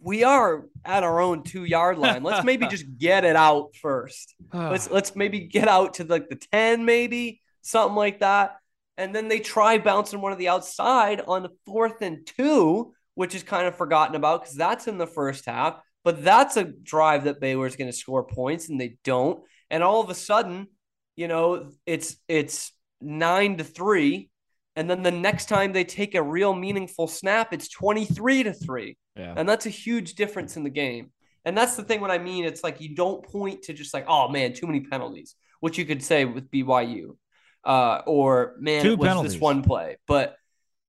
we 0.00 0.24
are 0.24 0.66
at 0.84 1.02
our 1.02 1.20
own 1.20 1.42
two 1.42 1.64
yard 1.64 1.98
line. 1.98 2.22
Let's 2.22 2.44
maybe 2.44 2.66
just 2.70 2.84
get 2.98 3.24
it 3.24 3.36
out 3.36 3.74
first. 3.80 4.34
let's 4.52 4.90
let's 4.90 5.16
maybe 5.16 5.40
get 5.40 5.68
out 5.68 5.94
to 5.94 6.04
like 6.04 6.28
the 6.28 6.36
10, 6.36 6.84
maybe 6.84 7.40
something 7.62 7.96
like 7.96 8.20
that. 8.20 8.56
And 8.96 9.14
then 9.14 9.28
they 9.28 9.38
try 9.38 9.78
bouncing 9.78 10.20
one 10.20 10.32
of 10.32 10.38
the 10.38 10.48
outside 10.48 11.20
on 11.26 11.44
the 11.44 11.50
fourth 11.64 12.02
and 12.02 12.26
two, 12.26 12.94
which 13.14 13.34
is 13.34 13.44
kind 13.44 13.66
of 13.66 13.76
forgotten 13.76 14.16
about 14.16 14.42
because 14.42 14.56
that's 14.56 14.88
in 14.88 14.98
the 14.98 15.06
first 15.06 15.46
half. 15.46 15.80
But 16.04 16.24
that's 16.24 16.56
a 16.56 16.64
drive 16.64 17.24
that 17.24 17.40
Baylor's 17.40 17.76
going 17.76 17.90
to 17.90 17.96
score 17.96 18.24
points 18.24 18.68
and 18.68 18.80
they 18.80 18.96
don't. 19.04 19.42
And 19.70 19.82
all 19.82 20.00
of 20.00 20.10
a 20.10 20.14
sudden, 20.14 20.68
you 21.16 21.28
know, 21.28 21.70
it's 21.86 22.16
it's 22.26 22.72
nine 23.00 23.56
to 23.58 23.64
three. 23.64 24.30
And 24.76 24.88
then 24.88 25.02
the 25.02 25.10
next 25.10 25.46
time 25.48 25.72
they 25.72 25.84
take 25.84 26.14
a 26.14 26.22
real 26.22 26.54
meaningful 26.54 27.08
snap, 27.08 27.52
it's 27.52 27.68
23 27.68 28.44
to 28.44 28.52
three. 28.52 28.96
Yeah. 29.16 29.34
And 29.36 29.48
that's 29.48 29.66
a 29.66 29.70
huge 29.70 30.14
difference 30.14 30.56
in 30.56 30.62
the 30.62 30.70
game. 30.70 31.10
And 31.44 31.56
that's 31.56 31.76
the 31.76 31.82
thing 31.82 32.00
what 32.00 32.10
I 32.10 32.18
mean 32.18 32.44
it's 32.44 32.62
like 32.62 32.80
you 32.80 32.94
don't 32.94 33.24
point 33.24 33.62
to 33.62 33.72
just 33.72 33.92
like, 33.94 34.04
oh 34.08 34.28
man, 34.28 34.52
too 34.52 34.66
many 34.66 34.80
penalties, 34.80 35.34
which 35.60 35.78
you 35.78 35.84
could 35.84 36.02
say 36.02 36.24
with 36.24 36.50
BYU. 36.50 37.16
Uh, 37.64 38.02
or 38.06 38.54
man, 38.58 38.82
Two 38.82 38.92
it 38.92 38.98
was 38.98 39.08
penalties. 39.08 39.32
this 39.32 39.40
one 39.40 39.62
play. 39.62 39.96
But 40.06 40.36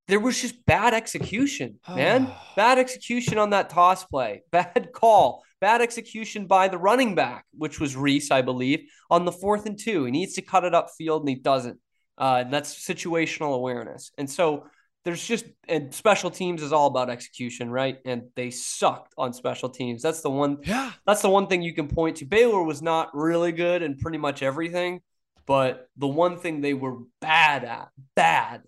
there 0.07 0.19
was 0.19 0.39
just 0.41 0.65
bad 0.65 0.93
execution, 0.93 1.79
man. 1.89 2.31
bad 2.55 2.77
execution 2.77 3.37
on 3.37 3.51
that 3.51 3.69
toss 3.69 4.03
play. 4.05 4.43
Bad 4.51 4.89
call. 4.93 5.43
Bad 5.61 5.81
execution 5.81 6.47
by 6.47 6.67
the 6.67 6.77
running 6.77 7.15
back, 7.15 7.45
which 7.57 7.79
was 7.79 7.95
Reese, 7.95 8.31
I 8.31 8.41
believe, 8.41 8.89
on 9.09 9.25
the 9.25 9.31
fourth 9.31 9.65
and 9.65 9.77
two. 9.77 10.05
He 10.05 10.11
needs 10.11 10.33
to 10.35 10.41
cut 10.41 10.63
it 10.63 10.73
upfield 10.73 11.19
and 11.21 11.29
he 11.29 11.35
doesn't. 11.35 11.79
Uh, 12.19 12.43
and 12.43 12.53
that's 12.53 12.75
situational 12.75 13.55
awareness. 13.55 14.11
And 14.17 14.29
so 14.29 14.65
there's 15.05 15.25
just 15.25 15.45
and 15.67 15.93
special 15.93 16.29
teams 16.29 16.61
is 16.61 16.73
all 16.73 16.87
about 16.87 17.09
execution, 17.09 17.71
right? 17.71 17.97
And 18.05 18.23
they 18.35 18.51
sucked 18.51 19.13
on 19.17 19.33
special 19.33 19.69
teams. 19.69 20.01
That's 20.01 20.21
the 20.21 20.29
one. 20.29 20.57
Yeah. 20.63 20.91
That's 21.07 21.21
the 21.21 21.29
one 21.29 21.47
thing 21.47 21.61
you 21.61 21.73
can 21.73 21.87
point 21.87 22.17
to. 22.17 22.25
Baylor 22.25 22.61
was 22.63 22.81
not 22.81 23.15
really 23.15 23.53
good 23.53 23.81
in 23.81 23.97
pretty 23.97 24.17
much 24.17 24.43
everything, 24.43 25.01
but 25.45 25.87
the 25.97 26.07
one 26.07 26.37
thing 26.37 26.61
they 26.61 26.73
were 26.73 26.97
bad 27.21 27.63
at, 27.63 27.89
bad, 28.15 28.63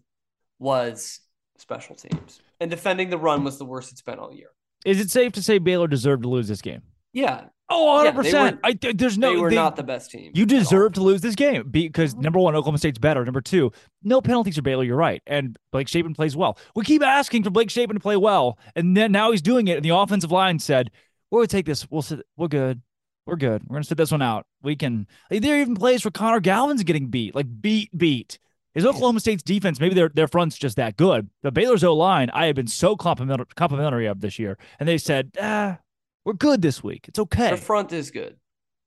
was 0.57 1.19
special 1.57 1.95
teams. 1.95 2.39
And 2.59 2.71
defending 2.71 3.09
the 3.09 3.17
run 3.17 3.43
was 3.43 3.57
the 3.57 3.65
worst 3.65 3.91
it's 3.91 4.01
been 4.01 4.19
all 4.19 4.33
year. 4.33 4.49
Is 4.85 4.99
it 4.99 5.11
safe 5.11 5.33
to 5.33 5.43
say 5.43 5.57
Baylor 5.57 5.87
deserved 5.87 6.23
to 6.23 6.29
lose 6.29 6.47
this 6.47 6.61
game? 6.61 6.81
Yeah, 7.13 7.45
Oh, 7.71 8.03
100%. 8.05 8.31
Yeah, 8.31 8.51
were, 8.51 8.59
I, 8.63 8.73
there's 8.73 9.17
no. 9.17 9.33
They 9.33 9.39
were 9.39 9.49
they, 9.49 9.55
not 9.55 9.75
the 9.75 9.83
best 9.83 10.11
team. 10.11 10.31
You 10.35 10.45
deserve 10.45 10.93
to 10.93 11.01
lose 11.01 11.21
this 11.21 11.35
game 11.35 11.69
because 11.69 12.15
number 12.15 12.39
one, 12.39 12.55
Oklahoma 12.55 12.77
State's 12.77 12.99
better. 12.99 13.23
Number 13.23 13.41
two, 13.41 13.71
no 14.03 14.21
penalties 14.21 14.55
for 14.55 14.61
Baylor. 14.61 14.83
You're 14.83 14.97
right. 14.97 15.21
And 15.25 15.57
Blake 15.71 15.87
Shapen 15.87 16.13
plays 16.13 16.35
well. 16.35 16.57
We 16.75 16.83
keep 16.83 17.01
asking 17.01 17.43
for 17.43 17.49
Blake 17.49 17.69
Shapen 17.69 17.95
to 17.95 17.99
play 17.99 18.17
well. 18.17 18.59
And 18.75 18.95
then 18.97 19.11
now 19.11 19.31
he's 19.31 19.41
doing 19.41 19.67
it. 19.67 19.77
And 19.77 19.85
the 19.85 19.95
offensive 19.95 20.31
line 20.31 20.59
said, 20.59 20.91
we'll 21.29 21.47
take 21.47 21.65
this. 21.65 21.89
We'll 21.89 22.01
sit. 22.01 22.25
We're 22.35 22.49
good. 22.49 22.81
We're 23.25 23.37
good. 23.37 23.63
We're 23.63 23.75
going 23.75 23.83
to 23.83 23.87
sit 23.87 23.97
this 23.97 24.11
one 24.11 24.21
out. 24.21 24.45
We 24.61 24.75
can. 24.75 25.07
There 25.29 25.61
even 25.61 25.75
plays 25.75 26.01
for 26.01 26.11
Connor 26.11 26.41
Galvin's 26.41 26.83
getting 26.83 27.07
beat, 27.07 27.35
like 27.35 27.47
beat, 27.61 27.95
beat. 27.97 28.37
Is 28.73 28.85
Oklahoma 28.85 29.19
State's 29.19 29.43
defense, 29.43 29.81
maybe 29.81 29.95
their, 29.95 30.07
their 30.07 30.29
front's 30.29 30.57
just 30.57 30.77
that 30.77 30.95
good. 30.95 31.29
The 31.43 31.51
Baylor's 31.51 31.83
O 31.83 31.93
line, 31.93 32.29
I 32.33 32.45
have 32.45 32.55
been 32.55 32.67
so 32.67 32.95
complimentary, 32.95 33.47
complimentary 33.55 34.05
of 34.05 34.21
this 34.21 34.39
year. 34.39 34.57
And 34.79 34.87
they 34.87 34.97
said, 34.97 35.31
ah, 35.41 35.79
we're 36.25 36.33
good 36.33 36.61
this 36.61 36.83
week. 36.83 37.07
It's 37.07 37.19
okay. 37.19 37.51
The 37.51 37.57
front 37.57 37.91
is 37.93 38.11
good. 38.11 38.37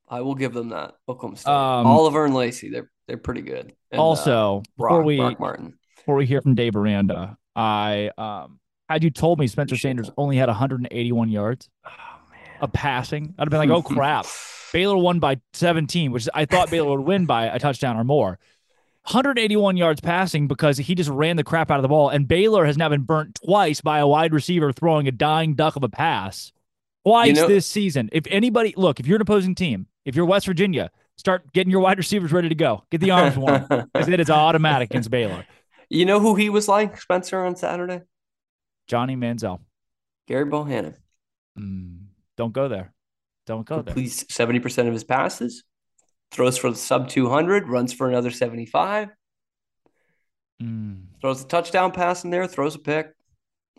I 0.09 0.21
will 0.21 0.35
give 0.35 0.53
them 0.53 0.69
that. 0.71 0.95
Oklahoma 1.09 1.37
State, 1.37 1.51
um, 1.51 1.87
Oliver 1.87 2.25
and 2.25 2.35
Lacy, 2.35 2.71
they're 2.71 2.91
they're 3.09 3.17
pretty 3.17 3.43
good. 3.43 3.73
And, 3.91 4.01
also, 4.01 4.59
uh, 4.59 4.63
Brock, 4.77 4.91
before 4.91 5.03
we 5.03 5.17
Brock 5.17 5.41
Martin, 5.41 5.79
before 5.97 6.17
we 6.17 6.27
hear 6.27 6.41
from 6.41 6.55
Dave 6.55 6.77
Aranda, 6.77 7.37
I 7.57 8.11
um 8.19 8.61
had 8.89 9.03
you 9.03 9.11
told 9.11 9.39
me 9.39 9.47
Spencer 9.47 9.77
Sanders 9.77 10.11
only 10.17 10.37
had 10.37 10.49
181 10.49 11.31
yards 11.31 11.71
oh, 11.87 11.91
of 12.61 12.73
passing, 12.73 13.35
I'd 13.39 13.45
have 13.45 13.51
been 13.51 13.59
like, 13.59 13.71
oh 13.71 13.83
crap. 13.95 14.27
Baylor 14.73 14.97
won 14.97 15.21
by 15.21 15.41
17, 15.53 16.11
which 16.11 16.29
I 16.35 16.47
thought 16.47 16.69
Baylor 16.69 16.99
would 16.99 17.07
win 17.07 17.27
by 17.27 17.47
a 17.47 17.61
touchdown 17.61 17.97
or 17.97 18.03
more. 18.03 18.41
181 19.07 19.77
yards 19.77 20.01
passing 20.01 20.49
because 20.49 20.79
he 20.79 20.97
just 20.97 21.11
ran 21.11 21.37
the 21.37 21.45
crap 21.45 21.71
out 21.71 21.79
of 21.79 21.83
the 21.83 21.89
ball. 21.89 22.09
And 22.09 22.27
Baylor 22.27 22.65
has 22.65 22.77
now 22.77 22.89
been 22.89 23.03
burnt 23.03 23.39
twice 23.45 23.81
by 23.81 24.01
a 24.01 24.07
wide 24.07 24.33
receiver 24.33 24.73
throwing 24.73 25.07
a 25.07 25.13
dying 25.13 25.55
duck 25.55 25.77
of 25.77 25.85
a 25.85 25.89
pass 25.89 26.53
twice 27.05 27.29
you 27.29 27.35
know, 27.35 27.49
this 27.49 27.67
season. 27.67 28.09
If 28.13 28.25
anybody, 28.29 28.75
look, 28.77 29.01
if 29.01 29.07
you're 29.07 29.17
an 29.17 29.23
opposing 29.23 29.55
team, 29.55 29.87
if 30.05 30.17
you're 30.17 30.27
West 30.27 30.47
Virginia, 30.47 30.91
start 31.17 31.53
getting 31.53 31.71
your 31.71 31.81
wide 31.81 31.99
receivers 31.99 32.33
ready 32.33 32.49
to 32.49 32.55
go. 32.55 32.85
Get 32.91 33.01
the 33.01 33.11
arms 33.11 33.37
warm 33.37 33.67
because 33.69 34.09
it 34.09 34.21
is 34.21 34.31
automatic 34.31 34.91
against 34.91 35.11
Baylor. 35.11 35.47
You 35.91 36.07
know 36.07 36.19
who 36.19 36.35
he 36.35 36.49
was 36.49 36.67
like, 36.67 36.99
Spencer, 36.99 37.45
on 37.45 37.57
Saturday? 37.57 38.01
Johnny 38.89 39.17
Manziel. 39.17 39.61
Gerry 40.27 40.47
Bohanon. 40.47 40.97
Mm, 41.59 42.07
don't 42.37 42.53
go 42.53 42.69
there. 42.69 42.93
Don't 43.47 43.67
go 43.67 43.83
there. 43.83 43.95
Please, 43.95 44.25
70% 44.25 44.87
of 44.87 44.93
his 44.93 45.05
passes, 45.05 45.63
throws 46.31 46.57
for 46.57 46.71
the 46.71 46.77
sub 46.77 47.09
200, 47.11 47.69
runs 47.69 47.93
for 47.93 48.09
another 48.09 48.31
75. 48.31 49.11
Mm. 50.63 51.03
Throws 51.21 51.45
a 51.45 51.47
touchdown 51.47 51.93
pass 51.93 52.25
in 52.25 52.31
there, 52.31 52.47
throws 52.47 52.75
a 52.75 52.79
pick. 52.79 53.14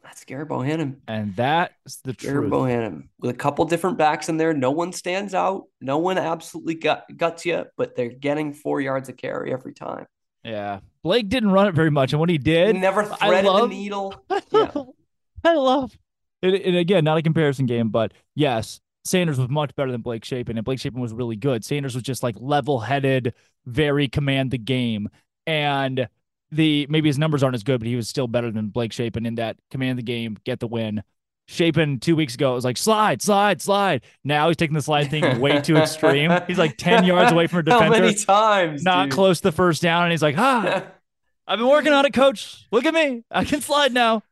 That's 0.05 0.23
Gerry 0.23 0.45
Bohanon. 0.45 1.01
And 1.07 1.35
that's 1.35 1.97
the 2.03 2.13
Gary 2.13 2.35
truth. 2.35 2.51
Bohanon 2.51 3.09
with 3.19 3.31
a 3.31 3.37
couple 3.37 3.65
different 3.65 3.97
backs 3.97 4.29
in 4.29 4.37
there. 4.37 4.53
No 4.53 4.69
one 4.69 4.93
stands 4.93 5.33
out. 5.33 5.63
No 5.81 5.97
one 5.97 6.19
absolutely 6.19 6.75
gut, 6.75 7.05
guts 7.17 7.45
you, 7.45 7.65
but 7.75 7.95
they're 7.95 8.09
getting 8.09 8.53
four 8.53 8.79
yards 8.79 9.09
of 9.09 9.17
carry 9.17 9.51
every 9.51 9.73
time. 9.73 10.05
Yeah. 10.43 10.81
Blake 11.03 11.27
didn't 11.27 11.49
run 11.49 11.67
it 11.67 11.73
very 11.73 11.89
much. 11.89 12.13
And 12.13 12.19
when 12.19 12.29
he 12.29 12.37
did, 12.37 12.75
he 12.75 12.81
never 12.81 13.03
threaded 13.03 13.45
love, 13.45 13.69
the 13.69 13.75
needle. 13.75 14.13
Yeah. 14.51 14.71
I 15.43 15.55
love 15.55 15.97
it. 16.43 16.61
And 16.65 16.75
again, 16.75 17.03
not 17.03 17.17
a 17.17 17.23
comparison 17.23 17.65
game, 17.65 17.89
but 17.89 18.13
yes, 18.35 18.79
Sanders 19.05 19.39
was 19.39 19.49
much 19.49 19.75
better 19.75 19.91
than 19.91 20.01
Blake 20.01 20.23
Shapen, 20.23 20.57
and 20.57 20.65
Blake 20.65 20.79
Shapen 20.79 21.01
was 21.01 21.13
really 21.13 21.35
good. 21.35 21.65
Sanders 21.65 21.95
was 21.95 22.03
just 22.03 22.23
like 22.23 22.35
level 22.39 22.79
headed, 22.79 23.33
very 23.65 24.07
command 24.07 24.51
the 24.51 24.57
game. 24.59 25.09
And 25.47 26.07
the 26.55 26.87
maybe 26.89 27.09
his 27.09 27.17
numbers 27.19 27.43
aren't 27.43 27.55
as 27.55 27.63
good, 27.63 27.79
but 27.79 27.87
he 27.87 27.95
was 27.95 28.09
still 28.09 28.27
better 28.27 28.51
than 28.51 28.67
Blake 28.69 28.93
Shapen 28.93 29.25
in 29.25 29.35
that 29.35 29.57
command 29.71 29.97
the 29.99 30.03
game, 30.03 30.37
get 30.45 30.59
the 30.59 30.67
win. 30.67 31.03
Shapen 31.47 31.99
two 31.99 32.15
weeks 32.15 32.33
ago 32.33 32.53
it 32.53 32.55
was 32.55 32.65
like 32.65 32.77
slide, 32.77 33.21
slide, 33.21 33.61
slide. 33.61 34.01
Now 34.23 34.47
he's 34.47 34.57
taking 34.57 34.73
the 34.73 34.81
slide 34.81 35.11
thing 35.11 35.39
way 35.39 35.61
too 35.61 35.77
extreme. 35.77 36.31
He's 36.47 36.57
like 36.57 36.75
ten 36.77 37.03
yards 37.05 37.31
away 37.31 37.45
from 37.47 37.59
a 37.59 37.63
defender. 37.63 37.95
How 37.95 38.01
many 38.01 38.15
times? 38.15 38.83
Not 38.83 39.05
dude? 39.05 39.13
close 39.13 39.37
to 39.39 39.43
the 39.43 39.51
first 39.51 39.81
down, 39.81 40.03
and 40.03 40.11
he's 40.11 40.23
like, 40.23 40.37
ah. 40.37 40.83
I've 41.47 41.59
been 41.59 41.67
working 41.67 41.93
on 41.93 42.05
it, 42.07 42.13
coach. 42.13 42.65
Look 42.71 42.85
at 42.85 42.93
me. 42.95 43.23
I 43.29 43.43
can 43.45 43.61
slide 43.61 43.93
now. 43.93 44.23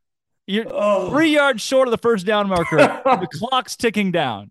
You're 0.48 0.66
Oh. 0.68 1.12
three 1.12 1.30
yards 1.30 1.62
short 1.62 1.88
of 1.88 1.92
the 1.92 2.00
first 2.00 2.26
down 2.26 2.50
marker. 2.50 2.78
the 3.06 3.28
clock's 3.32 3.76
ticking 3.76 4.12
down. 4.12 4.50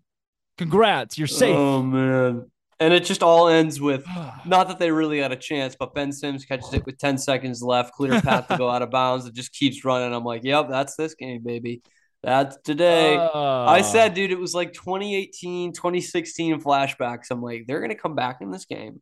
Congrats. 0.57 1.17
You're 1.17 1.27
safe. 1.27 1.55
Oh 1.55 1.81
man. 1.83 2.49
And 2.79 2.93
it 2.93 3.05
just 3.05 3.23
all 3.23 3.47
ends 3.47 3.79
with 3.79 4.05
not 4.45 4.67
that 4.67 4.79
they 4.79 4.91
really 4.91 5.19
had 5.19 5.31
a 5.31 5.35
chance, 5.37 5.75
but 5.77 5.93
Ben 5.93 6.11
Sims 6.11 6.45
catches 6.45 6.73
it 6.73 6.85
with 6.85 6.97
10 6.97 7.17
seconds 7.17 7.61
left, 7.61 7.93
clear 7.93 8.19
path 8.21 8.47
to 8.47 8.57
go 8.57 8.69
out 8.69 8.81
of 8.81 8.91
bounds. 8.91 9.25
It 9.25 9.33
just 9.33 9.53
keeps 9.53 9.85
running. 9.85 10.13
I'm 10.13 10.23
like, 10.23 10.43
yep, 10.43 10.67
that's 10.69 10.95
this 10.95 11.15
game, 11.15 11.43
baby. 11.43 11.81
That's 12.23 12.57
today. 12.63 13.17
I 13.17 13.79
Uh, 13.79 13.83
said, 13.83 14.13
dude, 14.13 14.31
it 14.31 14.39
was 14.39 14.55
like 14.55 14.71
2018, 14.73 15.73
2016 15.73 16.61
flashbacks. 16.61 17.27
I'm 17.31 17.41
like, 17.41 17.65
they're 17.67 17.79
going 17.79 17.89
to 17.89 17.95
come 17.95 18.15
back 18.15 18.37
in 18.41 18.49
this 18.49 18.65
game. 18.65 19.01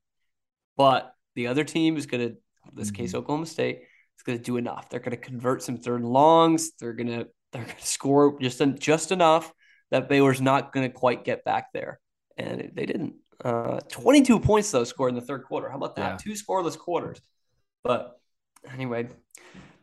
But 0.75 1.13
the 1.35 1.47
other 1.47 1.63
team 1.63 1.97
is 1.97 2.07
going 2.07 2.29
to, 2.29 2.35
this 2.73 2.89
case, 2.91 3.13
Oklahoma 3.13 3.45
State, 3.45 3.81
is 4.17 4.23
going 4.23 4.37
to 4.39 4.43
do 4.43 4.57
enough. 4.57 4.89
They're 4.89 4.99
going 4.99 5.11
to 5.11 5.17
convert 5.17 5.61
some 5.61 5.77
third 5.77 6.01
and 6.01 6.09
longs. 6.09 6.71
They're 6.79 6.93
going 6.93 7.09
to, 7.09 7.27
they're 7.51 7.63
going 7.63 7.75
to 7.77 7.85
score 7.85 8.39
just, 8.39 8.61
just 8.79 9.11
enough 9.11 9.53
that 9.91 10.09
Baylor's 10.09 10.41
not 10.41 10.73
going 10.73 10.89
to 10.89 10.93
quite 10.93 11.23
get 11.23 11.45
back 11.45 11.67
there. 11.73 11.99
And 12.37 12.71
they 12.73 12.85
didn't. 12.87 13.15
Uh, 13.43 13.79
22 13.89 14.39
points, 14.39 14.71
though, 14.71 14.83
scored 14.83 15.09
in 15.09 15.15
the 15.15 15.21
third 15.21 15.43
quarter. 15.45 15.69
How 15.69 15.77
about 15.77 15.95
that? 15.95 16.11
Yeah. 16.11 16.17
Two 16.17 16.31
scoreless 16.31 16.77
quarters. 16.77 17.19
But 17.83 18.19
anyway, 18.71 19.09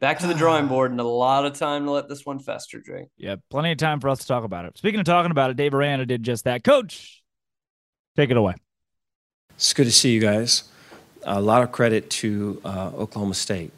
back 0.01 0.21
to 0.21 0.27
the 0.27 0.35
drawing 0.43 0.69
board 0.69 0.91
and 0.91 1.01
a 1.01 1.05
lot 1.05 1.45
of 1.45 1.55
time 1.55 1.85
to 1.87 1.91
let 1.91 2.09
this 2.09 2.25
one 2.25 2.39
fester, 2.39 2.81
Drake. 2.81 3.09
yeah, 3.17 3.37
plenty 3.51 3.73
of 3.73 3.79
time 3.79 4.01
for 4.01 4.09
us 4.09 4.21
to 4.21 4.27
talk 4.27 4.45
about 4.45 4.65
it. 4.65 4.79
Speaking 4.79 5.01
of 5.01 5.07
talking 5.07 5.31
about 5.31 5.51
it, 5.51 5.57
Dave 5.57 5.75
Aranda 5.75 6.07
did 6.07 6.23
just 6.23 6.45
that. 6.45 6.63
Coach, 6.63 7.23
take 8.17 8.31
it 8.31 8.37
away. 8.37 8.55
It's 9.55 9.73
good 9.73 9.87
to 9.87 9.93
see 9.93 10.13
you 10.13 10.21
guys. 10.21 10.65
A 11.25 11.41
lot 11.41 11.63
of 11.63 11.73
credit 11.73 12.11
to 12.11 12.61
uh, 12.65 12.93
Oklahoma 12.97 13.35
State. 13.35 13.73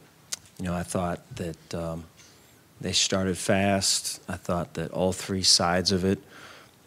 You 0.59 0.67
know, 0.67 0.75
I 0.75 0.83
thought 0.83 1.21
that 1.37 1.75
um, 1.75 2.05
they 2.83 2.93
started 2.93 3.39
fast. 3.39 4.21
I 4.29 4.37
thought 4.37 4.75
that 4.75 4.91
all 4.91 5.15
three 5.15 5.43
sides 5.43 5.91
of 5.91 6.05
it 6.05 6.19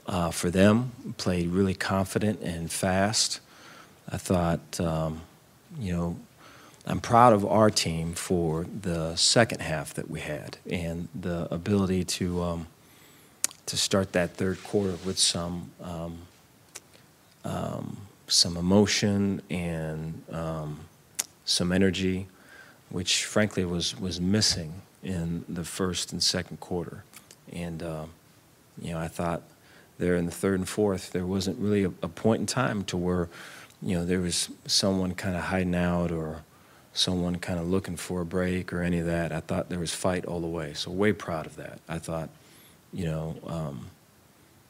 uh, 0.07 0.31
for 0.31 0.49
them 0.49 0.91
played 1.17 1.49
really 1.49 1.73
confident 1.73 2.41
and 2.41 2.71
fast. 2.71 3.39
I 4.09 4.17
thought, 4.17 4.79
um, 4.79 5.21
you 5.79 5.93
know, 5.93 6.17
I'm 6.85 6.99
proud 6.99 7.31
of 7.31 7.45
our 7.45 7.69
team 7.69 8.13
for 8.13 8.65
the 8.81 9.15
second 9.15 9.61
half 9.61 9.93
that 9.93 10.09
we 10.09 10.19
had 10.19 10.57
and 10.69 11.07
the 11.15 11.47
ability 11.53 12.03
to 12.03 12.41
um, 12.43 12.67
to 13.67 13.77
start 13.77 14.11
that 14.11 14.35
third 14.35 14.61
quarter 14.63 14.97
with 15.05 15.17
some 15.17 15.71
um, 15.81 16.17
um, 17.45 17.97
some 18.27 18.57
emotion 18.57 19.41
and 19.49 20.21
um, 20.29 20.81
some 21.45 21.71
energy, 21.71 22.27
which 22.89 23.23
frankly 23.23 23.63
was 23.63 23.97
was 23.97 24.19
missing 24.19 24.81
in 25.01 25.45
the 25.47 25.63
first 25.63 26.11
and 26.11 26.21
second 26.21 26.59
quarter. 26.59 27.05
And 27.53 27.81
um, 27.81 28.09
you 28.81 28.91
know, 28.91 28.99
I 28.99 29.07
thought 29.07 29.41
there 29.97 30.15
in 30.15 30.25
the 30.25 30.32
third 30.32 30.60
and 30.60 30.67
fourth, 30.67 31.12
there 31.12 31.25
wasn't 31.25 31.60
really 31.60 31.84
a, 31.84 31.91
a 32.01 32.08
point 32.08 32.41
in 32.41 32.45
time 32.45 32.84
to 32.86 32.97
where 32.97 33.29
you 33.82 33.95
know 33.95 34.06
there 34.06 34.19
was 34.19 34.49
someone 34.65 35.13
kind 35.13 35.36
of 35.36 35.43
hiding 35.43 35.75
out 35.75 36.12
or 36.12 36.43
someone 36.93 37.38
kind 37.38 37.60
of 37.60 37.67
looking 37.67 37.95
for 37.95 38.21
a 38.21 38.25
break 38.25 38.71
or 38.71 38.82
any 38.82 38.99
of 38.99 39.06
that. 39.06 39.32
I 39.32 39.39
thought 39.39 39.69
there 39.69 39.79
was 39.79 39.93
fight 39.93 40.25
all 40.25 40.39
the 40.39 40.47
way. 40.47 40.73
So 40.73 40.91
way 40.91 41.12
proud 41.12 41.45
of 41.45 41.56
that. 41.56 41.79
I 41.88 41.99
thought, 41.99 42.29
you 42.91 43.06
know. 43.06 43.36
Um, 43.45 43.88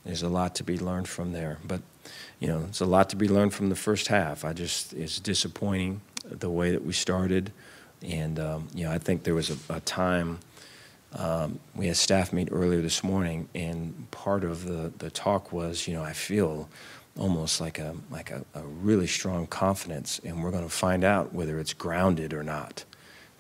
there's 0.04 0.22
a 0.22 0.30
lot 0.30 0.56
to 0.56 0.64
be 0.64 0.78
learned 0.78 1.08
from 1.08 1.32
there. 1.32 1.60
But, 1.66 1.82
you 2.40 2.48
know, 2.48 2.66
it's 2.68 2.82
a 2.82 2.86
lot 2.86 3.10
to 3.12 3.16
be 3.16 3.28
learned 3.28 3.54
from 3.54 3.70
the 3.70 3.76
first 3.76 4.08
half. 4.08 4.44
I 4.44 4.54
just, 4.54 4.94
it's 4.94 5.20
disappointing 5.20 6.02
the 6.26 6.50
way 6.50 6.72
that 6.72 6.84
we 6.84 6.94
started. 6.94 7.52
And, 8.02 8.40
um, 8.40 8.68
you 8.76 8.84
know, 8.84 8.92
I 8.92 8.98
think 8.98 9.24
there 9.24 9.36
was 9.36 9.50
a, 9.50 9.58
a 9.70 9.80
time, 9.82 10.40
um, 11.16 11.60
we 11.76 11.88
had 11.88 11.98
staff 11.98 12.34
meet 12.34 12.50
earlier 12.52 12.82
this 12.82 13.04
morning, 13.04 13.48
and 13.54 14.10
part 14.12 14.44
of 14.44 14.66
the, 14.66 14.92
the 14.98 15.12
talk 15.12 15.52
was, 15.52 15.88
you 15.88 15.94
know, 15.94 16.04
I 16.04 16.14
feel 16.14 16.70
almost 17.18 17.62
like 17.62 17.78
a, 17.80 17.96
like 18.10 18.32
a, 18.32 18.44
a 18.56 18.64
really 18.64 19.08
strong 19.08 19.46
confidence, 19.48 20.20
and 20.24 20.44
we're 20.44 20.52
going 20.52 20.64
to 20.64 20.70
find 20.70 21.04
out 21.04 21.34
whether 21.34 21.60
it's 21.60 21.74
grounded 21.74 22.34
or 22.34 22.44
not, 22.44 22.86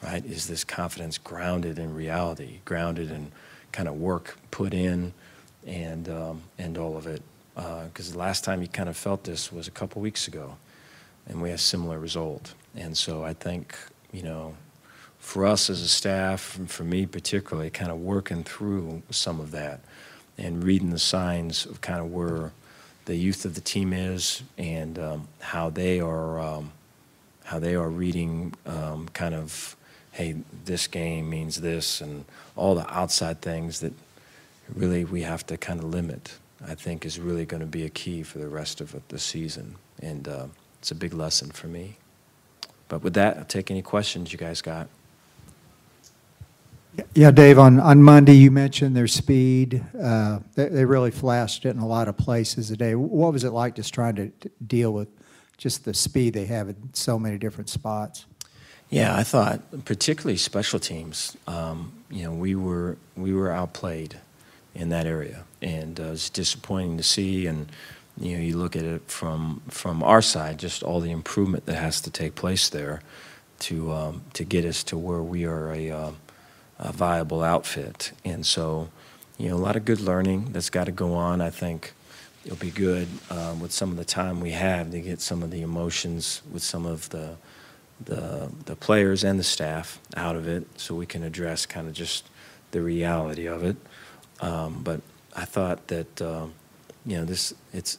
right? 0.03 0.23
Is 0.25 0.47
this 0.47 0.63
confidence 0.63 1.17
grounded 1.17 1.79
in 1.79 1.95
reality, 1.95 2.59
grounded 2.65 3.11
in 3.11 3.31
kind 3.71 3.87
of 3.87 3.95
work 3.95 4.37
put 4.51 4.73
in? 4.73 5.13
and 5.65 6.09
um, 6.09 6.41
and 6.57 6.77
all 6.77 6.97
of 6.97 7.07
it. 7.07 7.21
Because 7.55 8.11
the 8.11 8.17
last 8.17 8.43
time 8.43 8.61
you 8.61 8.67
kind 8.67 8.89
of 8.89 8.97
felt 8.97 9.23
this 9.23 9.51
was 9.51 9.67
a 9.67 9.71
couple 9.71 10.01
weeks 10.01 10.27
ago, 10.27 10.57
and 11.27 11.41
we 11.41 11.49
had 11.49 11.59
a 11.59 11.61
similar 11.61 11.99
result. 11.99 12.53
And 12.75 12.97
so 12.97 13.23
I 13.23 13.33
think 13.33 13.77
you 14.11 14.23
know, 14.23 14.55
for 15.23 15.45
us 15.45 15.69
as 15.69 15.81
a 15.81 15.87
staff, 15.87 16.57
and 16.57 16.69
for 16.69 16.83
me 16.83 17.05
particularly, 17.05 17.69
kind 17.69 17.89
of 17.89 17.99
working 17.99 18.43
through 18.43 19.01
some 19.09 19.39
of 19.39 19.51
that 19.51 19.79
and 20.37 20.63
reading 20.63 20.89
the 20.89 20.99
signs 20.99 21.65
of 21.65 21.81
kind 21.81 21.99
of 21.99 22.11
where 22.11 22.51
the 23.05 23.15
youth 23.15 23.45
of 23.45 23.55
the 23.55 23.61
team 23.61 23.93
is 23.93 24.43
and 24.57 24.99
um, 24.99 25.27
how 25.39 25.69
they 25.69 25.99
are 25.99 26.39
um, 26.39 26.71
how 27.45 27.59
they 27.59 27.75
are 27.75 27.89
reading 27.89 28.53
um, 28.65 29.07
kind 29.13 29.33
of 29.35 29.75
hey 30.11 30.35
this 30.65 30.87
game 30.87 31.29
means 31.29 31.61
this 31.61 32.01
and 32.01 32.25
all 32.55 32.75
the 32.75 32.89
outside 32.93 33.41
things 33.41 33.79
that 33.79 33.93
really 34.75 35.05
we 35.05 35.21
have 35.21 35.45
to 35.47 35.57
kind 35.57 35.79
of 35.79 35.85
limit, 35.85 36.35
I 36.65 36.75
think 36.75 37.05
is 37.05 37.19
really 37.19 37.45
going 37.45 37.61
to 37.61 37.67
be 37.67 37.85
a 37.85 37.89
key 37.89 38.23
for 38.23 38.39
the 38.39 38.47
rest 38.47 38.81
of 38.81 38.95
the 39.09 39.19
season. 39.19 39.75
And 40.01 40.27
uh, 40.27 40.47
it's 40.79 40.91
a 40.91 40.95
big 40.95 41.13
lesson 41.13 41.51
for 41.51 41.67
me. 41.67 41.97
But 42.87 43.01
with 43.03 43.13
that, 43.15 43.37
I'll 43.37 43.45
take 43.45 43.71
any 43.71 43.81
questions 43.81 44.31
you 44.31 44.37
guys 44.37 44.61
got. 44.61 44.87
Yeah, 47.15 47.31
Dave, 47.31 47.59
on, 47.59 47.79
on 47.79 48.03
Monday, 48.03 48.33
you 48.33 48.51
mentioned 48.51 48.95
their 48.95 49.07
speed. 49.07 49.83
Uh, 49.99 50.39
They, 50.55 50.69
they 50.69 50.85
really 50.85 51.11
flashed 51.11 51.65
it 51.65 51.71
in 51.71 51.79
a 51.79 51.87
lot 51.87 52.07
of 52.07 52.17
places 52.17 52.69
today. 52.69 52.95
What 52.95 53.33
was 53.33 53.43
it 53.43 53.51
like 53.51 53.75
just 53.75 53.93
trying 53.93 54.15
to 54.15 54.31
deal 54.65 54.93
with 54.93 55.09
just 55.57 55.85
the 55.85 55.93
speed 55.93 56.33
they 56.33 56.45
have 56.45 56.69
in 56.69 56.77
so 56.93 57.19
many 57.19 57.37
different 57.37 57.69
spots? 57.69 58.25
Yeah, 58.89 59.15
I 59.17 59.23
thought 59.23 59.85
particularly 59.85 60.37
special 60.37 60.79
teams. 60.79 61.37
Um, 61.47 61.93
you 62.09 62.23
know, 62.25 62.33
we 62.33 62.55
were 62.55 62.97
we 63.17 63.33
were 63.33 63.51
outplayed 63.51 64.17
in 64.75 64.89
that 64.89 65.07
area, 65.07 65.45
and 65.61 65.99
uh, 65.99 66.13
it's 66.13 66.29
disappointing 66.29 66.97
to 66.97 67.03
see. 67.03 67.47
And 67.47 67.67
you 68.19 68.37
know, 68.37 68.43
you 68.43 68.57
look 68.57 68.75
at 68.75 68.85
it 68.85 69.03
from 69.09 69.61
from 69.69 70.03
our 70.03 70.21
side, 70.21 70.59
just 70.59 70.83
all 70.83 71.01
the 71.01 71.11
improvement 71.11 71.65
that 71.67 71.75
has 71.75 72.01
to 72.01 72.11
take 72.11 72.35
place 72.35 72.69
there 72.69 73.01
to 73.61 73.91
um, 73.91 74.23
to 74.33 74.45
get 74.45 74.65
us 74.65 74.83
to 74.85 74.97
where 74.97 75.23
we 75.23 75.45
are 75.45 75.73
a, 75.73 75.91
um, 75.91 76.17
a 76.79 76.91
viable 76.91 77.43
outfit. 77.43 78.11
And 78.25 78.45
so, 78.45 78.89
you 79.37 79.49
know, 79.49 79.55
a 79.55 79.57
lot 79.57 79.75
of 79.75 79.85
good 79.85 79.99
learning 79.99 80.51
that's 80.51 80.69
got 80.69 80.85
to 80.85 80.91
go 80.91 81.13
on. 81.13 81.41
I 81.41 81.49
think 81.49 81.93
it'll 82.45 82.57
be 82.57 82.71
good 82.71 83.07
um, 83.29 83.59
with 83.59 83.71
some 83.71 83.91
of 83.91 83.97
the 83.97 84.05
time 84.05 84.39
we 84.39 84.51
have 84.51 84.91
to 84.91 84.99
get 84.99 85.21
some 85.21 85.43
of 85.43 85.51
the 85.51 85.61
emotions 85.61 86.41
with 86.51 86.63
some 86.63 86.85
of 86.85 87.09
the 87.09 87.37
the 88.03 88.51
the 88.65 88.75
players 88.75 89.23
and 89.23 89.39
the 89.39 89.43
staff 89.43 89.99
out 90.17 90.35
of 90.35 90.47
it, 90.47 90.67
so 90.79 90.95
we 90.95 91.05
can 91.05 91.23
address 91.23 91.65
kind 91.65 91.87
of 91.87 91.93
just 91.93 92.27
the 92.71 92.81
reality 92.81 93.45
of 93.47 93.63
it. 93.63 93.77
Um, 94.41 94.81
but 94.83 95.01
I 95.35 95.45
thought 95.45 95.87
that 95.87 96.21
um, 96.21 96.53
you 97.05 97.17
know 97.17 97.25
this 97.25 97.53
it's 97.71 97.97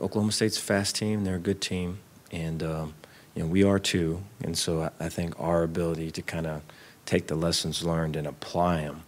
Oklahoma 0.00 0.32
State's 0.32 0.58
fast 0.58 0.96
team. 0.96 1.24
They're 1.24 1.36
a 1.36 1.40
good 1.40 1.60
team, 1.60 1.98
and 2.30 2.62
um, 2.62 2.94
you 3.34 3.42
know 3.42 3.48
we 3.48 3.64
are 3.64 3.78
too. 3.78 4.22
And 4.42 4.56
so 4.56 4.82
I, 4.82 5.06
I 5.06 5.08
think 5.08 5.38
our 5.38 5.62
ability 5.62 6.10
to 6.12 6.22
kind 6.22 6.46
of 6.46 6.62
take 7.06 7.26
the 7.26 7.34
lessons 7.34 7.84
learned 7.84 8.16
and 8.16 8.26
apply 8.26 8.82
them, 8.82 9.02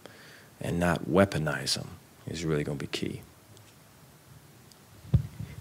and 0.59 0.79
not 0.79 1.05
weaponize 1.05 1.75
them, 1.75 1.89
is 2.27 2.45
really 2.45 2.63
going 2.63 2.77
to 2.77 2.83
be 2.85 2.89
key. 2.89 3.21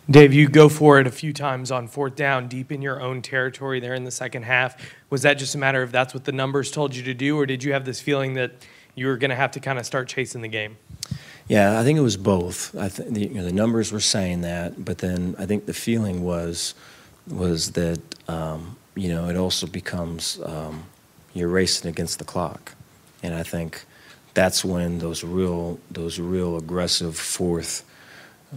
Dave, 0.08 0.32
you 0.32 0.48
go 0.48 0.68
for 0.68 1.00
it 1.00 1.06
a 1.08 1.10
few 1.10 1.32
times 1.32 1.72
on 1.72 1.88
fourth 1.88 2.14
down, 2.14 2.46
deep 2.46 2.70
in 2.70 2.80
your 2.80 3.00
own 3.00 3.22
territory 3.22 3.80
there 3.80 3.94
in 3.94 4.04
the 4.04 4.10
second 4.12 4.44
half. 4.44 4.76
Was 5.10 5.22
that 5.22 5.34
just 5.34 5.56
a 5.56 5.58
matter 5.58 5.82
of 5.82 5.90
that's 5.90 6.14
what 6.14 6.24
the 6.24 6.32
numbers 6.32 6.70
told 6.70 6.94
you 6.94 7.02
to 7.02 7.14
do, 7.14 7.36
or 7.36 7.44
did 7.44 7.64
you 7.64 7.72
have 7.72 7.84
this 7.84 8.00
feeling 8.00 8.34
that 8.34 8.52
you 8.94 9.08
were 9.08 9.16
going 9.16 9.30
to 9.30 9.36
have 9.36 9.50
to 9.52 9.60
kind 9.60 9.80
of 9.80 9.86
start 9.86 10.06
chasing 10.06 10.42
the 10.42 10.48
game? 10.48 10.76
Yeah, 11.48 11.80
I 11.80 11.84
think 11.84 11.98
it 11.98 12.02
was 12.02 12.16
both. 12.16 12.74
I 12.76 12.88
think 12.88 13.14
the, 13.14 13.20
you 13.22 13.34
know, 13.34 13.44
the 13.44 13.52
numbers 13.52 13.90
were 13.90 14.00
saying 14.00 14.42
that, 14.42 14.84
but 14.84 14.98
then 14.98 15.34
I 15.38 15.46
think 15.46 15.66
the 15.66 15.74
feeling 15.74 16.24
was 16.24 16.74
was 17.28 17.72
that 17.72 18.00
um, 18.28 18.76
you 18.94 19.08
know 19.08 19.28
it 19.28 19.36
also 19.36 19.66
becomes 19.66 20.40
um, 20.44 20.84
you're 21.36 21.48
racing 21.48 21.88
against 21.88 22.18
the 22.18 22.24
clock, 22.24 22.74
and 23.22 23.34
I 23.34 23.42
think 23.42 23.84
that's 24.34 24.64
when 24.64 24.98
those 24.98 25.22
real 25.24 25.78
those 25.90 26.18
real 26.18 26.56
aggressive 26.56 27.16
fourth 27.16 27.82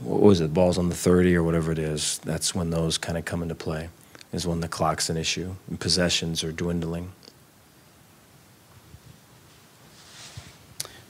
what 0.04 0.22
was 0.22 0.39
it 0.39 0.54
balls 0.54 0.78
on 0.78 0.88
the 0.89 0.96
30 0.96 1.36
or 1.36 1.42
whatever 1.44 1.72
it 1.72 1.80
is 1.80 2.20
that's 2.24 2.54
when 2.54 2.70
those 2.70 2.98
kind 2.98 3.18
of 3.18 3.26
come 3.26 3.42
into 3.42 3.56
play 3.56 3.89
is 4.32 4.46
when 4.46 4.60
the 4.60 4.68
clock's 4.68 5.10
an 5.10 5.18
issue 5.18 5.56
and 5.68 5.80
possessions 5.80 6.44
are 6.44 6.52
dwindling. 6.52 7.12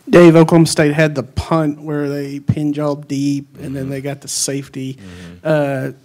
Dave, 0.09 0.35
Oklahoma 0.35 0.65
State 0.65 0.93
had 0.93 1.13
the 1.13 1.23
punt 1.23 1.81
where 1.81 2.09
they 2.09 2.39
pin 2.39 2.73
job 2.73 3.07
deep, 3.07 3.57
and 3.59 3.75
then 3.75 3.89
they 3.89 4.01
got 4.01 4.21
the 4.21 4.27
safety. 4.27 4.97
Uh, 5.43 5.91
it's- 5.91 5.95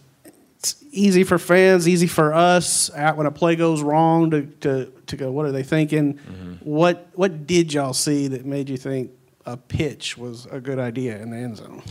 easy 0.94 1.24
for 1.24 1.38
fans, 1.38 1.88
easy 1.88 2.06
for 2.06 2.32
us. 2.32 2.90
At 2.90 3.16
when 3.16 3.26
a 3.26 3.30
play 3.30 3.56
goes 3.56 3.82
wrong, 3.82 4.30
to 4.30 4.42
to, 4.60 4.92
to 5.06 5.16
go, 5.16 5.30
what 5.30 5.46
are 5.46 5.52
they 5.52 5.62
thinking? 5.62 6.18
What 6.60 7.08
what 7.14 7.46
did 7.46 7.72
y'all 7.72 7.92
see 7.92 8.28
that 8.28 8.44
made 8.44 8.68
you 8.68 8.76
think 8.76 9.10
a 9.46 9.56
pitch 9.56 10.16
was 10.16 10.46
a 10.46 10.60
good 10.60 10.78
idea 10.78 11.20
in 11.20 11.30
the 11.30 11.36
end 11.36 11.58
zone? 11.58 11.82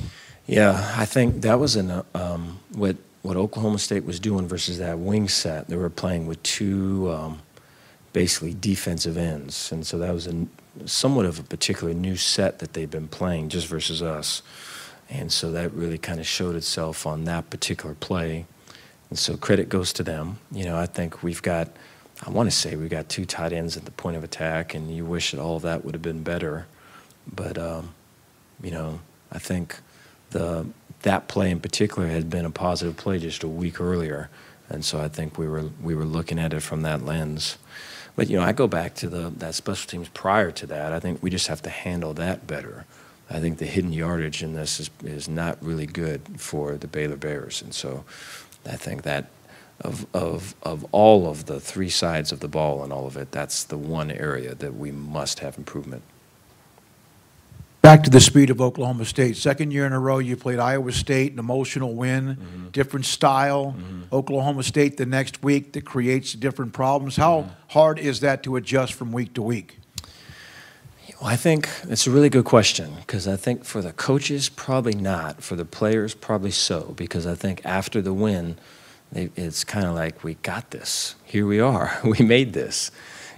Yeah, 0.47 0.93
I 0.97 1.05
think 1.05 1.41
that 1.43 1.59
was 1.59 1.75
an, 1.75 1.91
uh, 1.91 2.03
um, 2.15 2.59
what 2.73 2.97
what 3.21 3.37
Oklahoma 3.37 3.79
State 3.79 4.03
was 4.03 4.19
doing 4.19 4.47
versus 4.47 4.79
that 4.79 4.99
wing 4.99 5.29
set. 5.29 5.67
They 5.67 5.77
were 5.77 5.89
playing 5.89 6.27
with 6.27 6.41
two 6.43 7.11
um, 7.11 7.41
basically 8.11 8.53
defensive 8.53 9.17
ends, 9.17 9.71
and 9.71 9.85
so 9.85 9.97
that 9.99 10.13
was 10.13 10.27
a, 10.27 10.47
somewhat 10.85 11.25
of 11.25 11.39
a 11.39 11.43
particular 11.43 11.93
new 11.93 12.15
set 12.15 12.59
that 12.59 12.73
they've 12.73 12.89
been 12.89 13.07
playing 13.07 13.49
just 13.49 13.67
versus 13.67 14.01
us. 14.01 14.41
And 15.09 15.31
so 15.31 15.51
that 15.51 15.71
really 15.73 15.97
kind 15.97 16.19
of 16.19 16.25
showed 16.25 16.55
itself 16.55 17.05
on 17.05 17.25
that 17.25 17.49
particular 17.49 17.93
play. 17.93 18.45
And 19.13 19.19
so 19.19 19.38
credit 19.38 19.69
goes 19.69 19.93
to 19.93 20.04
them. 20.04 20.39
You 20.52 20.65
know, 20.65 20.76
I 20.76 20.88
think 20.88 21.21
we've 21.21 21.43
got, 21.43 21.69
I 22.26 22.32
want 22.32 22.49
to 22.49 22.56
say 22.56 22.76
we've 22.76 22.89
got 22.89 23.10
two 23.10 23.26
tight 23.26 23.54
ends 23.54 23.78
at 23.78 23.86
the 23.86 23.91
point 23.91 24.17
of 24.17 24.23
attack, 24.23 24.73
and 24.73 24.91
you 24.91 25.06
wish 25.06 25.30
that 25.30 25.39
all 25.39 25.58
of 25.58 25.62
that 25.62 25.86
would 25.86 25.93
have 25.93 26.02
been 26.02 26.23
better. 26.23 26.65
But, 27.32 27.60
um, 27.60 27.93
you 28.63 28.71
know, 28.71 29.02
I 29.32 29.38
think 29.38 29.78
the 30.32 30.65
that 31.04 31.28
play 31.28 31.52
in 31.52 31.60
particular 31.60 32.08
had 32.08 32.32
been 32.32 32.43
a 32.43 32.49
positive 32.49 32.97
play 32.97 33.19
just 33.19 33.43
a 33.43 33.47
week 33.47 33.80
earlier, 33.80 34.32
and 34.67 34.84
so 34.84 34.99
I 34.99 35.10
think 35.10 35.38
we 35.38 35.47
were 35.47 35.69
we 35.80 35.93
were 35.93 36.06
looking 36.06 36.39
at 36.39 36.52
it 36.52 36.62
from 36.62 36.82
that 36.82 37.06
lens. 37.06 37.60
But 38.15 38.32
you 38.32 38.38
know, 38.39 38.43
I 38.43 38.52
go 38.52 38.65
back 38.65 38.95
to 38.95 39.10
the 39.10 39.30
that 39.38 39.54
special 39.54 39.88
teams 39.88 40.10
prior 40.10 40.49
to 40.49 40.65
that. 40.65 40.91
I 40.91 40.99
think 40.99 41.21
we 41.21 41.30
just 41.30 41.49
have 41.49 41.62
to 41.62 41.69
handle 41.69 42.15
that 42.15 42.47
better. 42.47 42.88
I 43.30 43.39
think 43.39 43.60
the 43.60 43.65
hidden 43.65 43.93
yardage 43.93 44.41
in 44.41 44.54
this 44.54 44.80
is 44.80 44.89
is 45.04 45.30
not 45.30 45.62
really 45.62 45.86
good 45.86 46.41
for 46.41 46.78
the 46.78 46.88
Baylor 46.88 47.15
Bears, 47.15 47.62
and 47.62 47.76
so 47.76 48.06
I 48.65 48.76
think 48.76 49.04
that 49.04 49.30
of 49.82 50.06
of 50.13 50.56
of 50.63 50.86
all 50.91 51.28
of 51.28 51.45
the 51.45 51.60
three 51.60 51.89
sides 51.89 52.32
of 52.32 52.39
the 52.39 52.47
ball 52.47 52.84
and 52.84 52.93
all 52.93 53.06
of 53.06 53.17
it, 53.17 53.32
that's 53.32 53.63
the 53.63 53.78
one 53.78 54.12
area 54.12 54.56
that 54.56 54.76
we 54.76 54.91
must 54.91 55.39
have 55.39 55.58
improvement. 55.58 56.04
Back 57.82 58.04
to 58.04 58.10
the 58.10 58.21
speed 58.21 58.49
of 58.49 58.62
Oklahoma 58.62 59.04
State. 59.04 59.36
Second 59.36 59.71
year 59.71 59.86
in 59.86 59.91
a 59.91 59.99
row, 59.99 60.19
you 60.19 60.38
played 60.38 60.58
Iowa 60.58 60.93
State, 60.93 61.34
an 61.34 61.39
emotional 61.39 61.93
win, 61.93 62.38
mm-hmm. 62.38 62.67
different 62.69 63.06
style. 63.06 63.76
Mm-hmm. 63.78 64.04
Oklahoma 64.15 64.63
State 64.63 64.95
the 64.95 65.06
next 65.06 65.43
week 65.43 65.73
that 65.73 65.84
creates 65.84 66.32
different 66.32 66.71
problems. 66.71 67.17
How 67.17 67.41
mm-hmm. 67.41 67.52
hard 67.67 67.99
is 67.99 68.21
that 68.21 68.41
to 68.43 68.56
adjust 68.56 68.93
from 68.93 69.12
week 69.12 69.34
to 69.34 69.41
week? 69.41 69.80
Well, 71.23 71.31
I 71.31 71.38
think 71.38 71.69
it's 71.88 72.05
a 72.05 72.12
really 72.12 72.27
good 72.27 72.43
question 72.43 72.95
because 72.97 73.29
I 73.29 73.38
think 73.38 73.63
for 73.63 73.81
the 73.81 73.93
coaches, 73.93 74.49
probably 74.49 74.93
not. 74.93 75.41
For 75.41 75.55
the 75.55 75.63
players, 75.63 76.13
probably 76.13 76.51
so. 76.51 76.93
Because 76.97 77.25
I 77.25 77.33
think 77.33 77.62
after 77.63 78.01
the 78.01 78.12
win, 78.12 78.57
it's 79.13 79.63
kind 79.63 79.86
of 79.86 79.95
like 79.95 80.25
we 80.25 80.33
got 80.33 80.71
this. 80.71 81.15
Here 81.23 81.47
we 81.47 81.62
are. 81.62 81.97
We 82.03 82.25
made 82.25 82.51
this, 82.51 82.91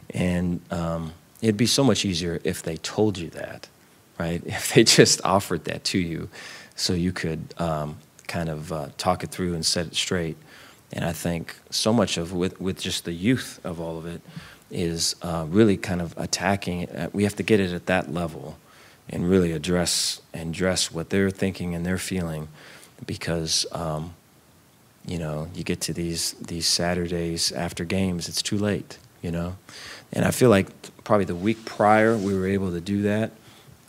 and 0.10 0.62
um, 0.72 1.14
it'd 1.44 1.58
be 1.58 1.68
so 1.68 1.84
much 1.84 2.06
easier 2.06 2.42
if 2.44 2.64
they 2.64 2.78
told 2.78 3.20
you 3.20 3.30
that, 3.30 3.68
right? 4.18 4.42
If 4.48 4.74
they 4.74 4.84
just 4.84 5.22
offered 5.24 5.66
that 5.66 5.84
to 5.84 6.00
you, 6.00 6.28
so 6.76 6.94
you 6.94 7.12
could 7.12 7.54
um, 7.60 7.98
kind 8.26 8.50
of 8.50 8.72
uh, 8.74 8.88
talk 8.98 9.24
it 9.24 9.30
through 9.30 9.54
and 9.54 9.64
set 9.64 9.86
it 9.86 9.96
straight. 9.96 10.38
And 10.92 11.06
I 11.06 11.14
think 11.14 11.56
so 11.70 11.94
much 11.94 12.18
of 12.18 12.34
with 12.34 12.60
with 12.60 12.82
just 12.82 13.06
the 13.06 13.14
youth 13.14 13.60
of 13.64 13.80
all 13.80 14.00
of 14.00 14.08
it 14.08 14.24
is 14.72 15.16
uh, 15.22 15.46
really 15.48 15.78
kind 15.78 16.02
of 16.02 16.18
attacking 16.18 16.82
it. 16.82 16.96
Uh, 16.96 17.10
We 17.14 17.24
have 17.24 17.36
to 17.36 17.44
get 17.44 17.60
it 17.60 17.72
at 17.72 17.86
that 17.86 18.12
level 18.12 18.58
and 19.10 19.30
really 19.30 19.52
address 19.52 20.22
and 20.34 20.50
address 20.54 20.92
what 20.92 21.10
they're 21.10 21.30
thinking 21.30 21.76
and 21.76 21.86
they're 21.86 21.98
feeling 21.98 22.48
because 23.06 23.66
um, 23.72 24.14
you 25.06 25.18
know 25.18 25.48
you 25.54 25.64
get 25.64 25.82
to 25.82 25.94
these 25.94 26.34
these 26.34 26.68
Saturdays 26.68 27.52
after 27.52 27.86
games 27.86 28.28
it's 28.28 28.42
too 28.42 28.58
late 28.58 28.98
you 29.22 29.32
know 29.32 29.56
and 30.12 30.26
I 30.26 30.32
feel 30.32 30.50
like 30.50 30.68
probably 31.04 31.26
the 31.26 31.36
week 31.36 31.66
prior 31.66 32.18
we 32.18 32.34
were 32.34 32.48
able 32.48 32.72
to 32.72 32.82
do 32.82 33.04
that 33.04 33.32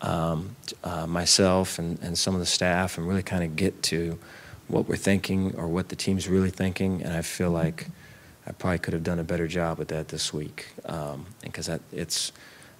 um, 0.02 0.56
uh, 0.84 1.06
myself 1.06 1.78
and, 1.78 1.98
and 2.02 2.18
some 2.18 2.34
of 2.34 2.40
the 2.40 2.46
staff 2.46 2.98
and 2.98 3.08
really 3.08 3.22
kind 3.22 3.42
of 3.42 3.56
get 3.56 3.82
to 3.84 4.18
what 4.68 4.88
we're 4.88 4.96
thinking 4.96 5.54
or 5.56 5.68
what 5.68 5.88
the 5.88 5.96
team's 5.96 6.28
really 6.28 6.50
thinking 6.50 7.02
and 7.02 7.14
I 7.14 7.22
feel 7.22 7.50
like 7.50 7.86
I 8.46 8.52
probably 8.52 8.78
could 8.78 8.94
have 8.94 9.02
done 9.02 9.18
a 9.18 9.24
better 9.24 9.48
job 9.48 9.78
with 9.78 9.88
that 9.88 10.08
this 10.08 10.32
week. 10.32 10.68
Um, 10.84 11.26
because 11.42 11.68
it's, 11.92 12.32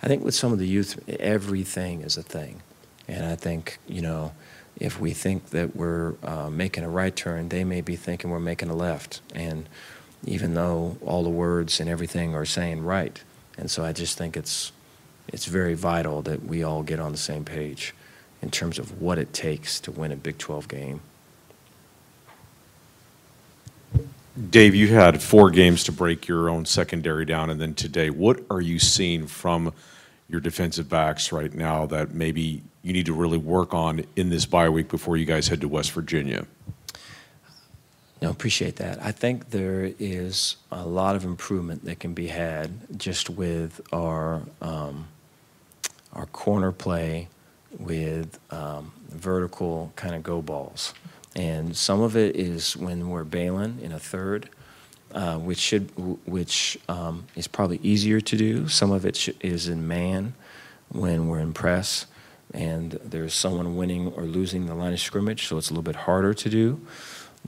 I 0.02 0.07
think 0.07 0.24
with 0.24 0.35
some 0.35 0.52
of 0.52 0.59
the 0.59 0.66
youth, 0.66 1.02
everything 1.09 2.02
is 2.02 2.16
a 2.16 2.22
thing. 2.22 2.62
And 3.09 3.24
I 3.24 3.35
think, 3.35 3.79
you 3.88 4.00
know, 4.00 4.33
if 4.79 5.00
we 5.00 5.12
think 5.12 5.50
that 5.50 5.74
we're 5.74 6.14
uh, 6.22 6.50
making 6.50 6.85
a 6.85 6.88
right 6.88 7.14
turn, 7.14 7.48
they 7.48 7.64
may 7.64 7.81
be 7.81 7.96
thinking 7.96 8.31
we're 8.31 8.38
making 8.38 8.68
a 8.68 8.76
left. 8.76 9.20
And 9.35 9.68
even 10.24 10.55
though 10.55 10.98
all 11.05 11.22
the 11.22 11.31
words 11.31 11.81
and 11.81 11.88
everything 11.88 12.35
are 12.35 12.44
saying 12.44 12.85
right. 12.85 13.22
And 13.59 13.70
so 13.70 13.85
I 13.85 13.92
just 13.92 14.18
think 14.18 14.37
it's, 14.37 14.72
it's 15.29 15.46
very 15.46 15.74
vital 15.74 16.22
that 16.22 16.44
we 16.44 16.62
all 16.62 16.83
get 16.83 17.00
on 17.00 17.12
the 17.12 17.18
same 17.18 17.44
page 17.44 17.94
in 18.42 18.50
terms 18.50 18.79
of 18.79 19.00
what 19.00 19.18
it 19.18 19.33
takes 19.33 19.81
to 19.81 19.90
win 19.90 20.12
a 20.12 20.16
Big 20.16 20.38
12 20.38 20.68
game. 20.68 21.00
Dave, 24.37 24.75
you 24.75 24.88
had 24.88 25.22
four 25.22 25.51
games 25.51 25.85
to 25.85 25.92
break 25.92 26.29
your 26.29 26.51
own 26.51 26.66
secondary 26.66 27.25
down, 27.25 27.49
and 27.49 27.59
then 27.59 27.72
today, 27.72 28.11
what 28.11 28.40
are 28.51 28.61
you 28.61 28.79
seeing 28.79 29.27
from 29.27 29.72
your 30.29 30.40
defensive 30.40 30.90
backs 30.90 31.33
right 31.33 31.55
now 31.55 31.87
that 31.87 32.12
maybe 32.12 32.62
you 32.83 32.92
need 32.92 33.07
to 33.07 33.14
really 33.14 33.38
work 33.38 33.72
on 33.72 34.05
in 34.14 34.29
this 34.29 34.44
bye 34.44 34.68
week 34.68 34.88
before 34.88 35.16
you 35.16 35.25
guys 35.25 35.49
head 35.49 35.62
to 35.62 35.68
West 35.68 35.92
Virginia? 35.92 36.46
No, 38.20 38.29
appreciate 38.29 38.77
that. 38.77 39.03
I 39.03 39.11
think 39.11 39.51
there 39.51 39.92
is 39.99 40.57
a 40.70 40.85
lot 40.85 41.16
of 41.16 41.25
improvement 41.25 41.87
that 41.87 41.99
can 42.01 42.12
be 42.12 42.27
had 42.27 42.99
just 42.99 43.31
with 43.31 43.81
our 43.90 44.42
um, 44.61 45.09
our 46.12 46.27
corner 46.27 46.72
play 46.72 47.29
with 47.79 48.38
um, 48.51 48.92
vertical 49.09 49.92
kind 49.96 50.14
of 50.14 50.22
go 50.22 50.42
balls. 50.42 50.92
And 51.37 51.77
some 51.77 52.01
of 52.01 52.16
it 52.16 52.35
is 52.35 52.77
when 52.77 53.11
we're 53.11 53.25
bailing 53.25 53.79
in 53.83 53.92
a 53.92 53.99
third, 53.99 54.49
uh, 55.14 55.37
which 55.37 55.59
should 55.59 55.90
which 56.27 56.79
um, 56.88 57.27
is 57.37 57.46
probably 57.46 57.79
easier 57.83 58.20
to 58.22 58.37
do. 58.37 58.68
Some 58.68 58.90
of 58.90 59.05
it 59.05 59.29
is 59.42 59.68
in 59.68 59.87
man 59.87 60.35
when 60.88 61.29
we're 61.29 61.40
in 61.40 61.53
press, 61.53 62.07
and 62.55 62.92
there's 63.05 63.35
someone 63.35 63.77
winning 63.77 64.09
or 64.14 64.22
losing 64.22 64.64
the 64.64 64.75
line 64.75 64.94
of 64.94 65.01
scrimmage, 65.01 65.46
so 65.46 65.59
it's 65.59 65.68
a 65.68 65.72
little 65.72 65.83
bit 65.83 65.96
harder 65.96 66.33
to 66.33 66.49
do. 66.49 66.81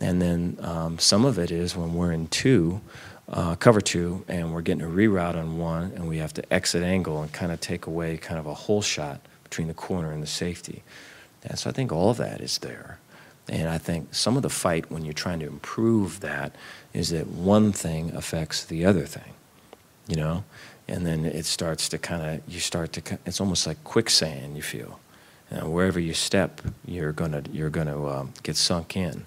And 0.01 0.21
then 0.21 0.59
um, 0.61 0.99
some 0.99 1.25
of 1.25 1.39
it 1.39 1.51
is 1.51 1.75
when 1.75 1.95
we're 1.95 2.13
in 2.13 2.29
two, 2.29 2.83
uh, 3.29 3.55
cover 3.55 3.81
two, 3.81 4.23
and 4.29 4.53
we're 4.53 4.61
getting 4.61 4.83
a 4.83 4.89
reroute 4.89 5.35
on 5.35 5.57
one, 5.57 5.93
and 5.95 6.07
we 6.07 6.19
have 6.19 6.35
to 6.35 6.53
exit 6.53 6.83
angle 6.83 7.23
and 7.23 7.33
kind 7.33 7.51
of 7.53 7.61
take 7.61 7.87
away 7.87 8.19
kind 8.19 8.39
of 8.39 8.47
a 8.47 8.55
hole 8.55 8.83
shot 8.83 9.21
between 9.45 9.67
the 9.67 9.75
corner 9.75 10.13
and 10.13 10.23
the 10.23 10.27
safety. 10.27 10.83
And 11.43 11.59
so 11.59 11.71
I 11.71 11.73
think 11.73 11.91
all 11.91 12.11
of 12.11 12.19
that 12.19 12.43
is 12.43 12.59
there. 12.59 12.99
And 13.49 13.69
I 13.69 13.79
think 13.79 14.15
some 14.15 14.37
of 14.37 14.43
the 14.43 14.51
fight 14.51 14.91
when 14.91 15.05
you're 15.05 15.15
trying 15.15 15.41
to 15.41 15.47
improve 15.47 16.21
that 16.21 16.55
is 16.93 17.11
that 17.11 17.27
one 17.27 17.73
thing 17.73 18.15
affects 18.15 18.65
the 18.65 18.85
other 18.85 19.07
thing, 19.07 19.33
you 20.07 20.17
know? 20.17 20.45
And 20.87 21.07
then 21.07 21.25
it 21.25 21.45
starts 21.45 21.89
to 21.91 21.99
kind 21.99 22.23
of, 22.23 22.53
you 22.53 22.61
start 22.61 22.93
to, 22.95 23.19
it's 23.27 23.41
almost 23.41 23.67
like 23.67 23.83
quicksand, 23.85 24.57
you 24.57 24.63
feel. 24.63 25.01
Know, 25.51 25.71
wherever 25.71 25.99
you 25.99 26.13
step, 26.13 26.61
you're 26.85 27.13
to 27.13 27.43
you're 27.51 27.71
gonna, 27.71 28.07
um, 28.07 28.33
get 28.43 28.57
sunk 28.57 28.97
in. 28.97 29.25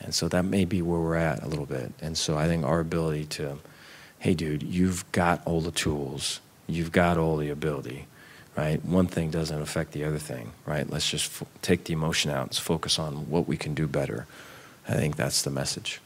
And 0.00 0.14
so 0.14 0.28
that 0.28 0.44
may 0.44 0.64
be 0.64 0.80
where 0.80 1.00
we're 1.00 1.16
at 1.16 1.42
a 1.42 1.46
little 1.46 1.66
bit. 1.66 1.92
And 2.00 2.16
so 2.16 2.38
I 2.38 2.46
think 2.46 2.64
our 2.64 2.80
ability 2.80 3.26
to, 3.26 3.58
hey, 4.20 4.32
dude, 4.32 4.62
you've 4.62 5.10
got 5.12 5.46
all 5.46 5.60
the 5.60 5.70
tools, 5.70 6.40
you've 6.66 6.92
got 6.92 7.18
all 7.18 7.36
the 7.36 7.50
ability 7.50 8.06
right? 8.60 8.84
One 8.84 9.06
thing 9.06 9.30
doesn't 9.30 9.60
affect 9.62 9.92
the 9.92 10.04
other 10.04 10.18
thing, 10.18 10.52
right? 10.66 10.88
Let's 10.88 11.10
just 11.10 11.30
f- 11.40 11.48
take 11.62 11.84
the 11.84 11.94
emotion 11.94 12.30
out 12.30 12.48
and 12.48 12.54
focus 12.54 12.98
on 12.98 13.30
what 13.30 13.48
we 13.48 13.56
can 13.56 13.72
do 13.72 13.86
better. 13.86 14.26
I 14.86 14.92
think 14.92 15.16
that's 15.16 15.40
the 15.42 15.50
message. 15.50 15.98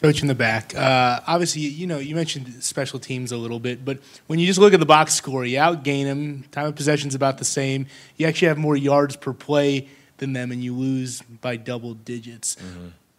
Coach 0.00 0.22
in 0.22 0.28
the 0.28 0.34
back. 0.34 0.74
Uh, 0.74 1.20
obviously, 1.26 1.62
you 1.62 1.86
know, 1.86 1.98
you 1.98 2.14
mentioned 2.14 2.64
special 2.64 2.98
teams 2.98 3.32
a 3.32 3.36
little 3.36 3.58
bit, 3.58 3.84
but 3.84 3.98
when 4.28 4.38
you 4.38 4.46
just 4.46 4.58
look 4.58 4.72
at 4.72 4.80
the 4.80 4.86
box 4.86 5.12
score, 5.12 5.44
you 5.44 5.58
outgain 5.58 6.04
them. 6.04 6.44
Time 6.52 6.66
of 6.66 6.74
possession's 6.76 7.14
about 7.14 7.36
the 7.36 7.44
same. 7.44 7.86
You 8.16 8.26
actually 8.26 8.48
have 8.48 8.58
more 8.58 8.76
yards 8.76 9.14
per 9.14 9.34
play 9.34 9.88
than 10.16 10.32
them, 10.32 10.52
and 10.52 10.64
you 10.64 10.74
lose 10.74 11.20
by 11.20 11.56
double 11.56 11.92
digits. 11.94 12.56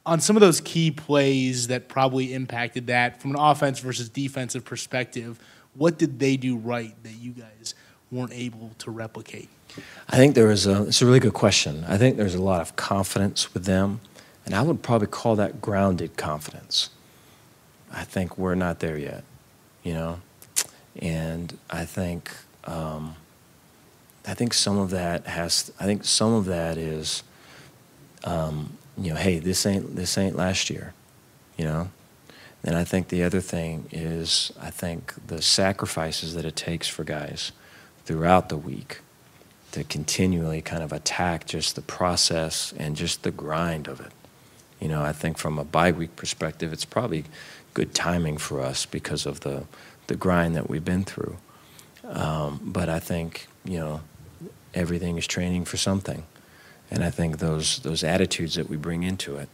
On 0.05 0.19
some 0.21 0.35
of 0.35 0.39
those 0.39 0.59
key 0.61 0.89
plays 0.89 1.67
that 1.67 1.87
probably 1.87 2.33
impacted 2.33 2.87
that 2.87 3.21
from 3.21 3.31
an 3.31 3.39
offense 3.39 3.79
versus 3.79 4.09
defensive 4.09 4.65
perspective, 4.65 5.37
what 5.79 5.97
did 5.97 6.19
they 6.19 6.37
do 6.37 6.57
right 6.57 6.93
that 7.03 7.13
you 7.13 7.31
guys 7.31 7.73
weren't 8.11 8.33
able 8.33 8.71
to 8.79 8.91
replicate? 8.91 9.49
I 10.07 10.17
think 10.17 10.35
there 10.35 10.51
is 10.51 10.67
a, 10.67 10.83
it's 10.83 11.01
a 11.01 11.05
really 11.05 11.19
good 11.19 11.33
question. 11.33 11.83
I 11.87 11.97
think 11.97 12.17
there's 12.17 12.35
a 12.35 12.41
lot 12.41 12.61
of 12.61 12.75
confidence 12.75 13.53
with 13.53 13.65
them, 13.65 14.01
and 14.45 14.53
I 14.53 14.61
would 14.61 14.83
probably 14.83 15.07
call 15.07 15.35
that 15.37 15.61
grounded 15.61 16.17
confidence. 16.17 16.89
I 17.91 18.03
think 18.03 18.37
we're 18.37 18.55
not 18.55 18.79
there 18.79 18.97
yet, 18.97 19.23
you 19.83 19.93
know? 19.93 20.21
And 21.01 21.57
I 21.71 21.85
think, 21.85 22.31
um, 22.65 23.15
I 24.27 24.35
think 24.35 24.53
some 24.53 24.77
of 24.77 24.91
that 24.91 25.25
has, 25.25 25.71
I 25.79 25.85
think 25.85 26.05
some 26.05 26.33
of 26.33 26.45
that 26.45 26.77
is 26.77 27.23
um, 28.23 28.77
you 28.97 29.11
know, 29.11 29.15
hey, 29.15 29.39
this 29.39 29.65
ain't 29.65 29.95
this 29.95 30.17
ain't 30.17 30.35
last 30.35 30.69
year, 30.69 30.93
you 31.57 31.65
know. 31.65 31.89
And 32.63 32.75
I 32.75 32.83
think 32.83 33.07
the 33.07 33.23
other 33.23 33.41
thing 33.41 33.87
is, 33.91 34.51
I 34.59 34.69
think 34.69 35.13
the 35.27 35.41
sacrifices 35.41 36.35
that 36.35 36.45
it 36.45 36.55
takes 36.55 36.87
for 36.87 37.03
guys 37.03 37.51
throughout 38.05 38.49
the 38.49 38.57
week 38.57 39.01
to 39.71 39.83
continually 39.83 40.61
kind 40.61 40.83
of 40.83 40.91
attack 40.91 41.45
just 41.45 41.75
the 41.75 41.81
process 41.81 42.73
and 42.77 42.95
just 42.95 43.23
the 43.23 43.31
grind 43.31 43.87
of 43.87 43.99
it. 44.01 44.11
You 44.79 44.87
know, 44.89 45.03
I 45.03 45.13
think 45.13 45.37
from 45.37 45.57
a 45.57 45.63
bye 45.63 45.91
week 45.91 46.15
perspective, 46.15 46.73
it's 46.73 46.85
probably 46.85 47.25
good 47.73 47.93
timing 47.93 48.37
for 48.37 48.61
us 48.61 48.85
because 48.85 49.25
of 49.25 49.41
the, 49.41 49.65
the 50.07 50.15
grind 50.15 50.55
that 50.55 50.69
we've 50.69 50.83
been 50.83 51.03
through. 51.03 51.37
Um, 52.03 52.59
but 52.63 52.89
I 52.89 52.99
think, 52.99 53.47
you 53.63 53.79
know, 53.79 54.01
everything 54.73 55.17
is 55.17 55.27
training 55.27 55.65
for 55.65 55.77
something. 55.77 56.23
And 56.91 57.03
I 57.03 57.11
think 57.11 57.37
those, 57.37 57.79
those 57.79 58.03
attitudes 58.03 58.55
that 58.55 58.69
we 58.69 58.75
bring 58.75 59.03
into 59.03 59.35
it 59.35 59.49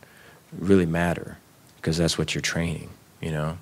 really 0.57 0.85
matter 0.85 1.37
because 1.85 1.97
that's 1.99 2.17
what 2.17 2.33
you're 2.33 2.41
training, 2.41 2.89
you 3.21 3.29
know? 3.29 3.59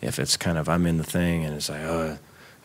If 0.00 0.20
it's 0.20 0.36
kind 0.36 0.56
of, 0.56 0.68
I'm 0.68 0.86
in 0.86 0.98
the 0.98 1.04
thing 1.04 1.44
and 1.44 1.56
it's 1.56 1.68
like, 1.68 1.80
oh, 1.80 2.16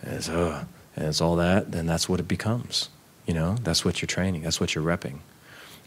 and 0.03 0.13
it's, 0.13 0.29
oh, 0.29 0.63
and 0.95 1.07
it's 1.07 1.19
all 1.19 1.35
that, 1.37 1.71
then 1.71 1.87
that's 1.87 2.07
what 2.07 2.19
it 2.19 2.27
becomes. 2.27 2.89
You 3.25 3.33
know, 3.33 3.55
that's 3.63 3.83
what 3.83 3.99
you're 3.99 4.07
training, 4.07 4.43
that's 4.43 4.59
what 4.59 4.75
you're 4.75 4.83
repping. 4.83 5.21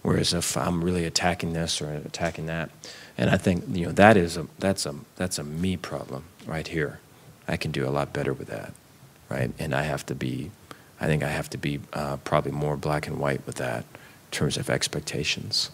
Whereas 0.03 0.35
if 0.35 0.57
I'm 0.57 0.83
really 0.83 1.05
attacking 1.05 1.53
this 1.53 1.81
or 1.81 1.93
attacking 1.93 2.47
that, 2.47 2.71
and 3.17 3.31
I 3.31 3.37
think 3.37 3.65
you 3.71 3.87
know 3.87 3.93
that 3.93 4.17
is 4.17 4.37
a 4.37 4.49
that's 4.59 4.85
a 4.85 4.97
that's 5.15 5.39
a 5.39 5.45
me 5.45 5.77
problem 5.77 6.25
right 6.45 6.67
here. 6.67 6.99
I 7.47 7.57
can 7.57 7.71
do 7.71 7.87
a 7.87 7.91
lot 7.91 8.13
better 8.13 8.33
with 8.33 8.49
that, 8.49 8.75
right? 9.29 9.53
And 9.61 9.77
I 9.77 9.83
have 9.83 10.05
to 10.07 10.15
be, 10.17 10.51
I 11.01 11.07
think 11.07 11.23
I 11.23 11.29
have 11.29 11.49
to 11.51 11.57
be 11.57 11.79
uh, 11.93 12.17
probably 12.19 12.51
more 12.51 12.77
black 12.77 13.07
and 13.07 13.21
white 13.21 13.47
with 13.47 13.57
that 13.57 13.85
in 13.85 14.31
terms 14.33 14.57
of 14.57 14.69
expectations. 14.69 15.71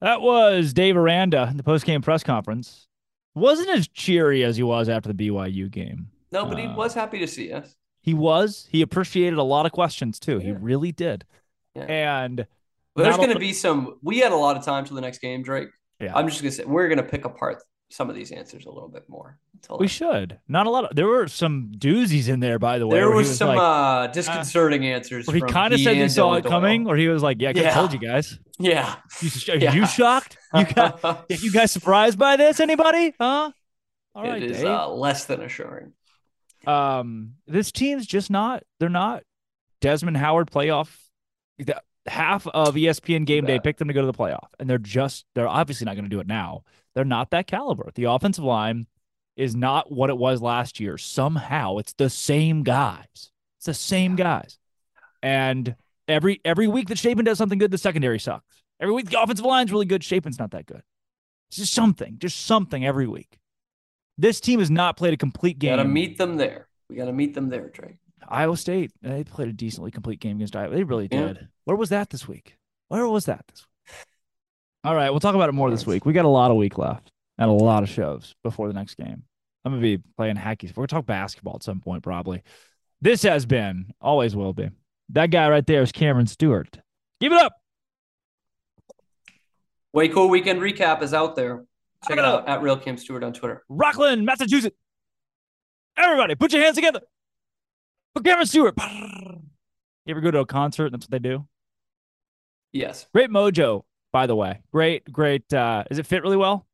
That 0.00 0.20
was 0.20 0.72
Dave 0.72 0.96
Aranda 0.96 1.48
in 1.50 1.56
the 1.56 1.62
post-game 1.62 2.02
press 2.02 2.22
conference. 2.22 2.86
Wasn't 3.34 3.68
as 3.70 3.88
cheery 3.88 4.44
as 4.44 4.56
he 4.56 4.62
was 4.62 4.88
after 4.88 5.12
the 5.12 5.28
BYU 5.28 5.70
game. 5.70 6.08
No, 6.32 6.46
but 6.46 6.58
he 6.58 6.66
Uh, 6.66 6.74
was 6.74 6.94
happy 6.94 7.18
to 7.20 7.26
see 7.26 7.52
us. 7.52 7.74
He 8.00 8.14
was. 8.14 8.68
He 8.70 8.82
appreciated 8.82 9.38
a 9.38 9.42
lot 9.42 9.66
of 9.66 9.72
questions 9.72 10.18
too. 10.20 10.38
He 10.38 10.52
really 10.52 10.92
did. 10.92 11.24
Yeah. 11.74 11.84
And 11.84 12.46
there's 12.94 13.16
going 13.16 13.30
to 13.32 13.38
be 13.38 13.52
some. 13.52 13.98
We 14.02 14.18
had 14.18 14.32
a 14.32 14.36
lot 14.36 14.56
of 14.56 14.64
time 14.64 14.84
till 14.84 14.94
the 14.94 15.00
next 15.02 15.18
game, 15.18 15.42
Drake. 15.42 15.68
Yeah. 16.00 16.14
I'm 16.14 16.28
just 16.28 16.40
going 16.40 16.50
to 16.50 16.56
say 16.56 16.64
we're 16.64 16.88
going 16.88 16.98
to 16.98 17.04
pick 17.04 17.24
apart 17.24 17.62
some 17.88 18.10
of 18.10 18.16
these 18.16 18.32
answers 18.32 18.66
a 18.66 18.70
little 18.70 18.88
bit 18.88 19.08
more. 19.08 19.38
We 19.78 19.88
should. 19.88 20.38
Not 20.48 20.66
a 20.66 20.70
lot 20.70 20.84
of. 20.84 20.96
There 20.96 21.06
were 21.06 21.28
some 21.28 21.72
doozies 21.76 22.28
in 22.28 22.40
there, 22.40 22.58
by 22.58 22.78
the 22.78 22.86
way. 22.86 22.98
There 22.98 23.10
he 23.10 23.16
was, 23.16 23.36
some 23.38 23.48
like, 23.48 23.58
uh, 23.58 24.06
disconcerting 24.08 24.84
answers. 24.86 25.26
where 25.26 25.36
he 25.36 25.40
kind 25.42 25.72
of 25.72 25.80
said 25.80 25.96
he 25.96 26.08
saw 26.08 26.34
it 26.34 26.44
coming, 26.44 26.86
or 26.86 26.96
he 26.96 27.08
was 27.08 27.22
like, 27.22 27.40
"Yeah, 27.40 27.48
I 27.50 27.52
Yeah. 27.52 27.74
told 27.74 27.92
you 27.92 27.98
guys." 27.98 28.38
Yeah. 28.58 28.96
You, 29.20 29.30
Yeah. 29.58 29.72
you 29.74 29.86
shocked? 29.86 30.38
You 30.54 30.64
got? 30.74 31.26
you 31.28 31.52
guys 31.52 31.70
surprised 31.72 32.18
by 32.18 32.36
this? 32.36 32.58
Anybody? 32.58 33.12
Huh? 33.20 33.50
All 34.14 34.24
It 34.24 34.28
right, 34.30 34.42
is 34.42 34.64
uh, 34.64 34.88
less 34.88 35.26
than 35.26 35.42
assuring. 35.42 35.92
um, 36.66 37.34
this 37.46 37.70
team's 37.70 38.06
just 38.06 38.30
not. 38.30 38.62
They're 38.80 38.88
not. 38.88 39.22
Desmond 39.80 40.16
Howard 40.16 40.50
playoff. 40.50 40.88
the- 41.58 41.82
Half 42.06 42.46
of 42.46 42.76
ESPN 42.76 43.26
Game 43.26 43.44
Day 43.46 43.58
picked 43.58 43.80
them 43.80 43.88
to 43.88 43.94
go 43.94 44.00
to 44.00 44.06
the 44.06 44.14
playoff, 44.14 44.46
and 44.60 44.70
they're 44.70 44.78
just. 44.78 45.24
They're 45.34 45.48
obviously 45.48 45.84
not 45.86 45.96
going 45.96 46.04
to 46.04 46.08
do 46.10 46.20
it 46.20 46.26
now. 46.28 46.62
They're 46.96 47.04
not 47.04 47.30
that 47.30 47.46
caliber. 47.46 47.92
The 47.94 48.04
offensive 48.04 48.42
line 48.42 48.86
is 49.36 49.54
not 49.54 49.92
what 49.92 50.08
it 50.10 50.16
was 50.16 50.40
last 50.40 50.80
year. 50.80 50.96
Somehow, 50.96 51.76
it's 51.76 51.92
the 51.92 52.08
same 52.10 52.62
guys. 52.64 53.30
It's 53.58 53.66
the 53.66 53.74
same 53.74 54.16
guys, 54.16 54.58
and 55.22 55.76
every 56.08 56.40
every 56.44 56.66
week 56.66 56.88
that 56.88 56.98
Shapen 56.98 57.24
does 57.24 57.36
something 57.38 57.58
good, 57.58 57.70
the 57.70 57.78
secondary 57.78 58.18
sucks. 58.18 58.62
Every 58.80 58.94
week 58.94 59.10
the 59.10 59.20
offensive 59.20 59.44
line's 59.44 59.70
really 59.70 59.86
good. 59.86 60.02
Shapen's 60.02 60.38
not 60.38 60.50
that 60.52 60.66
good. 60.66 60.82
It's 61.50 61.58
just 61.58 61.74
something, 61.74 62.16
just 62.18 62.46
something 62.46 62.84
every 62.84 63.06
week. 63.06 63.38
This 64.18 64.40
team 64.40 64.58
has 64.60 64.70
not 64.70 64.96
played 64.96 65.12
a 65.12 65.16
complete 65.18 65.58
game. 65.58 65.72
We 65.72 65.76
Got 65.76 65.82
to 65.82 65.88
meet 65.88 66.18
them 66.18 66.36
there. 66.36 66.68
We 66.88 66.96
got 66.96 67.04
to 67.04 67.12
meet 67.12 67.34
them 67.34 67.50
there, 67.50 67.68
Drake. 67.68 67.96
Iowa 68.26 68.56
State, 68.56 68.92
they 69.02 69.22
played 69.22 69.48
a 69.48 69.52
decently 69.52 69.90
complete 69.90 70.20
game 70.20 70.36
against 70.36 70.56
Iowa. 70.56 70.74
They 70.74 70.82
really 70.82 71.08
Yeah. 71.12 71.26
did. 71.28 71.48
Where 71.64 71.76
was 71.76 71.90
that 71.90 72.08
this 72.10 72.26
week? 72.26 72.56
Where 72.88 73.06
was 73.06 73.26
that 73.26 73.44
this 73.48 73.60
week? 73.60 73.75
All 74.86 74.94
right, 74.94 75.10
we'll 75.10 75.18
talk 75.18 75.34
about 75.34 75.48
it 75.48 75.52
more 75.52 75.68
this 75.68 75.84
week. 75.84 76.06
We 76.06 76.12
got 76.12 76.26
a 76.26 76.28
lot 76.28 76.52
of 76.52 76.56
week 76.56 76.78
left 76.78 77.10
and 77.38 77.50
a 77.50 77.52
lot 77.52 77.82
of 77.82 77.88
shows 77.88 78.36
before 78.44 78.68
the 78.68 78.72
next 78.72 78.94
game. 78.94 79.24
I'm 79.64 79.72
gonna 79.72 79.82
be 79.82 79.98
playing 80.16 80.36
hacky. 80.36 80.68
We're 80.68 80.86
gonna 80.86 80.86
talk 80.86 81.06
basketball 81.06 81.56
at 81.56 81.64
some 81.64 81.80
point, 81.80 82.04
probably. 82.04 82.44
This 83.00 83.24
has 83.24 83.46
been, 83.46 83.92
always 84.00 84.36
will 84.36 84.52
be. 84.52 84.70
That 85.08 85.32
guy 85.32 85.48
right 85.48 85.66
there 85.66 85.82
is 85.82 85.90
Cameron 85.90 86.28
Stewart. 86.28 86.78
Give 87.20 87.32
it 87.32 87.38
up. 87.38 87.56
Way 89.92 90.06
cool 90.06 90.28
weekend 90.28 90.60
recap 90.60 91.02
is 91.02 91.12
out 91.12 91.34
there. 91.34 91.64
Check 92.06 92.18
it 92.18 92.24
out 92.24 92.48
at 92.48 92.62
Real 92.62 92.76
Cam 92.76 92.96
Stewart 92.96 93.24
on 93.24 93.32
Twitter. 93.32 93.64
Rockland, 93.68 94.24
Massachusetts. 94.24 94.76
Everybody, 95.96 96.36
put 96.36 96.52
your 96.52 96.62
hands 96.62 96.76
together 96.76 97.00
for 98.14 98.22
Cameron 98.22 98.46
Stewart. 98.46 98.74
You 98.78 99.40
ever 100.06 100.20
go 100.20 100.30
to 100.30 100.38
a 100.38 100.46
concert? 100.46 100.84
and 100.84 100.94
That's 100.94 101.06
what 101.06 101.10
they 101.10 101.28
do. 101.28 101.44
Yes, 102.70 103.08
Great 103.12 103.30
mojo, 103.30 103.82
by 104.16 104.26
the 104.26 104.34
way. 104.34 104.58
Great, 104.72 105.12
great. 105.12 105.52
Uh, 105.52 105.84
is 105.90 105.98
it 105.98 106.06
fit 106.06 106.22
really 106.22 106.38
well? 106.38 106.64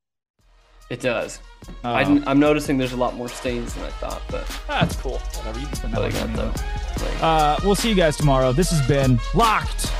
it 0.90 1.00
does. 1.00 1.40
Uh, 1.82 1.88
I, 1.88 2.02
am 2.30 2.38
noticing 2.38 2.78
there's 2.78 2.92
a 2.92 2.96
lot 2.96 3.16
more 3.16 3.28
stains 3.28 3.74
than 3.74 3.82
I 3.82 3.88
thought, 3.88 4.22
but 4.30 4.46
that's 4.68 4.94
cool. 4.94 5.18
Whatever. 5.18 5.58
You 5.58 5.66
can 5.66 5.74
spend 5.74 5.94
that 5.94 6.00
I 6.00 6.04
like 6.04 6.14
money 6.14 6.34
that 6.34 6.40
anyway. 6.40 6.54
though. 6.98 7.04
Like, 7.04 7.22
Uh, 7.22 7.56
we'll 7.64 7.74
see 7.74 7.88
you 7.88 7.96
guys 7.96 8.16
tomorrow. 8.16 8.52
This 8.52 8.70
has 8.70 8.86
been 8.86 9.18
Locked 9.34 9.90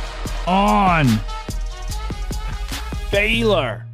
on 0.46 1.06
Baylor. 3.10 3.86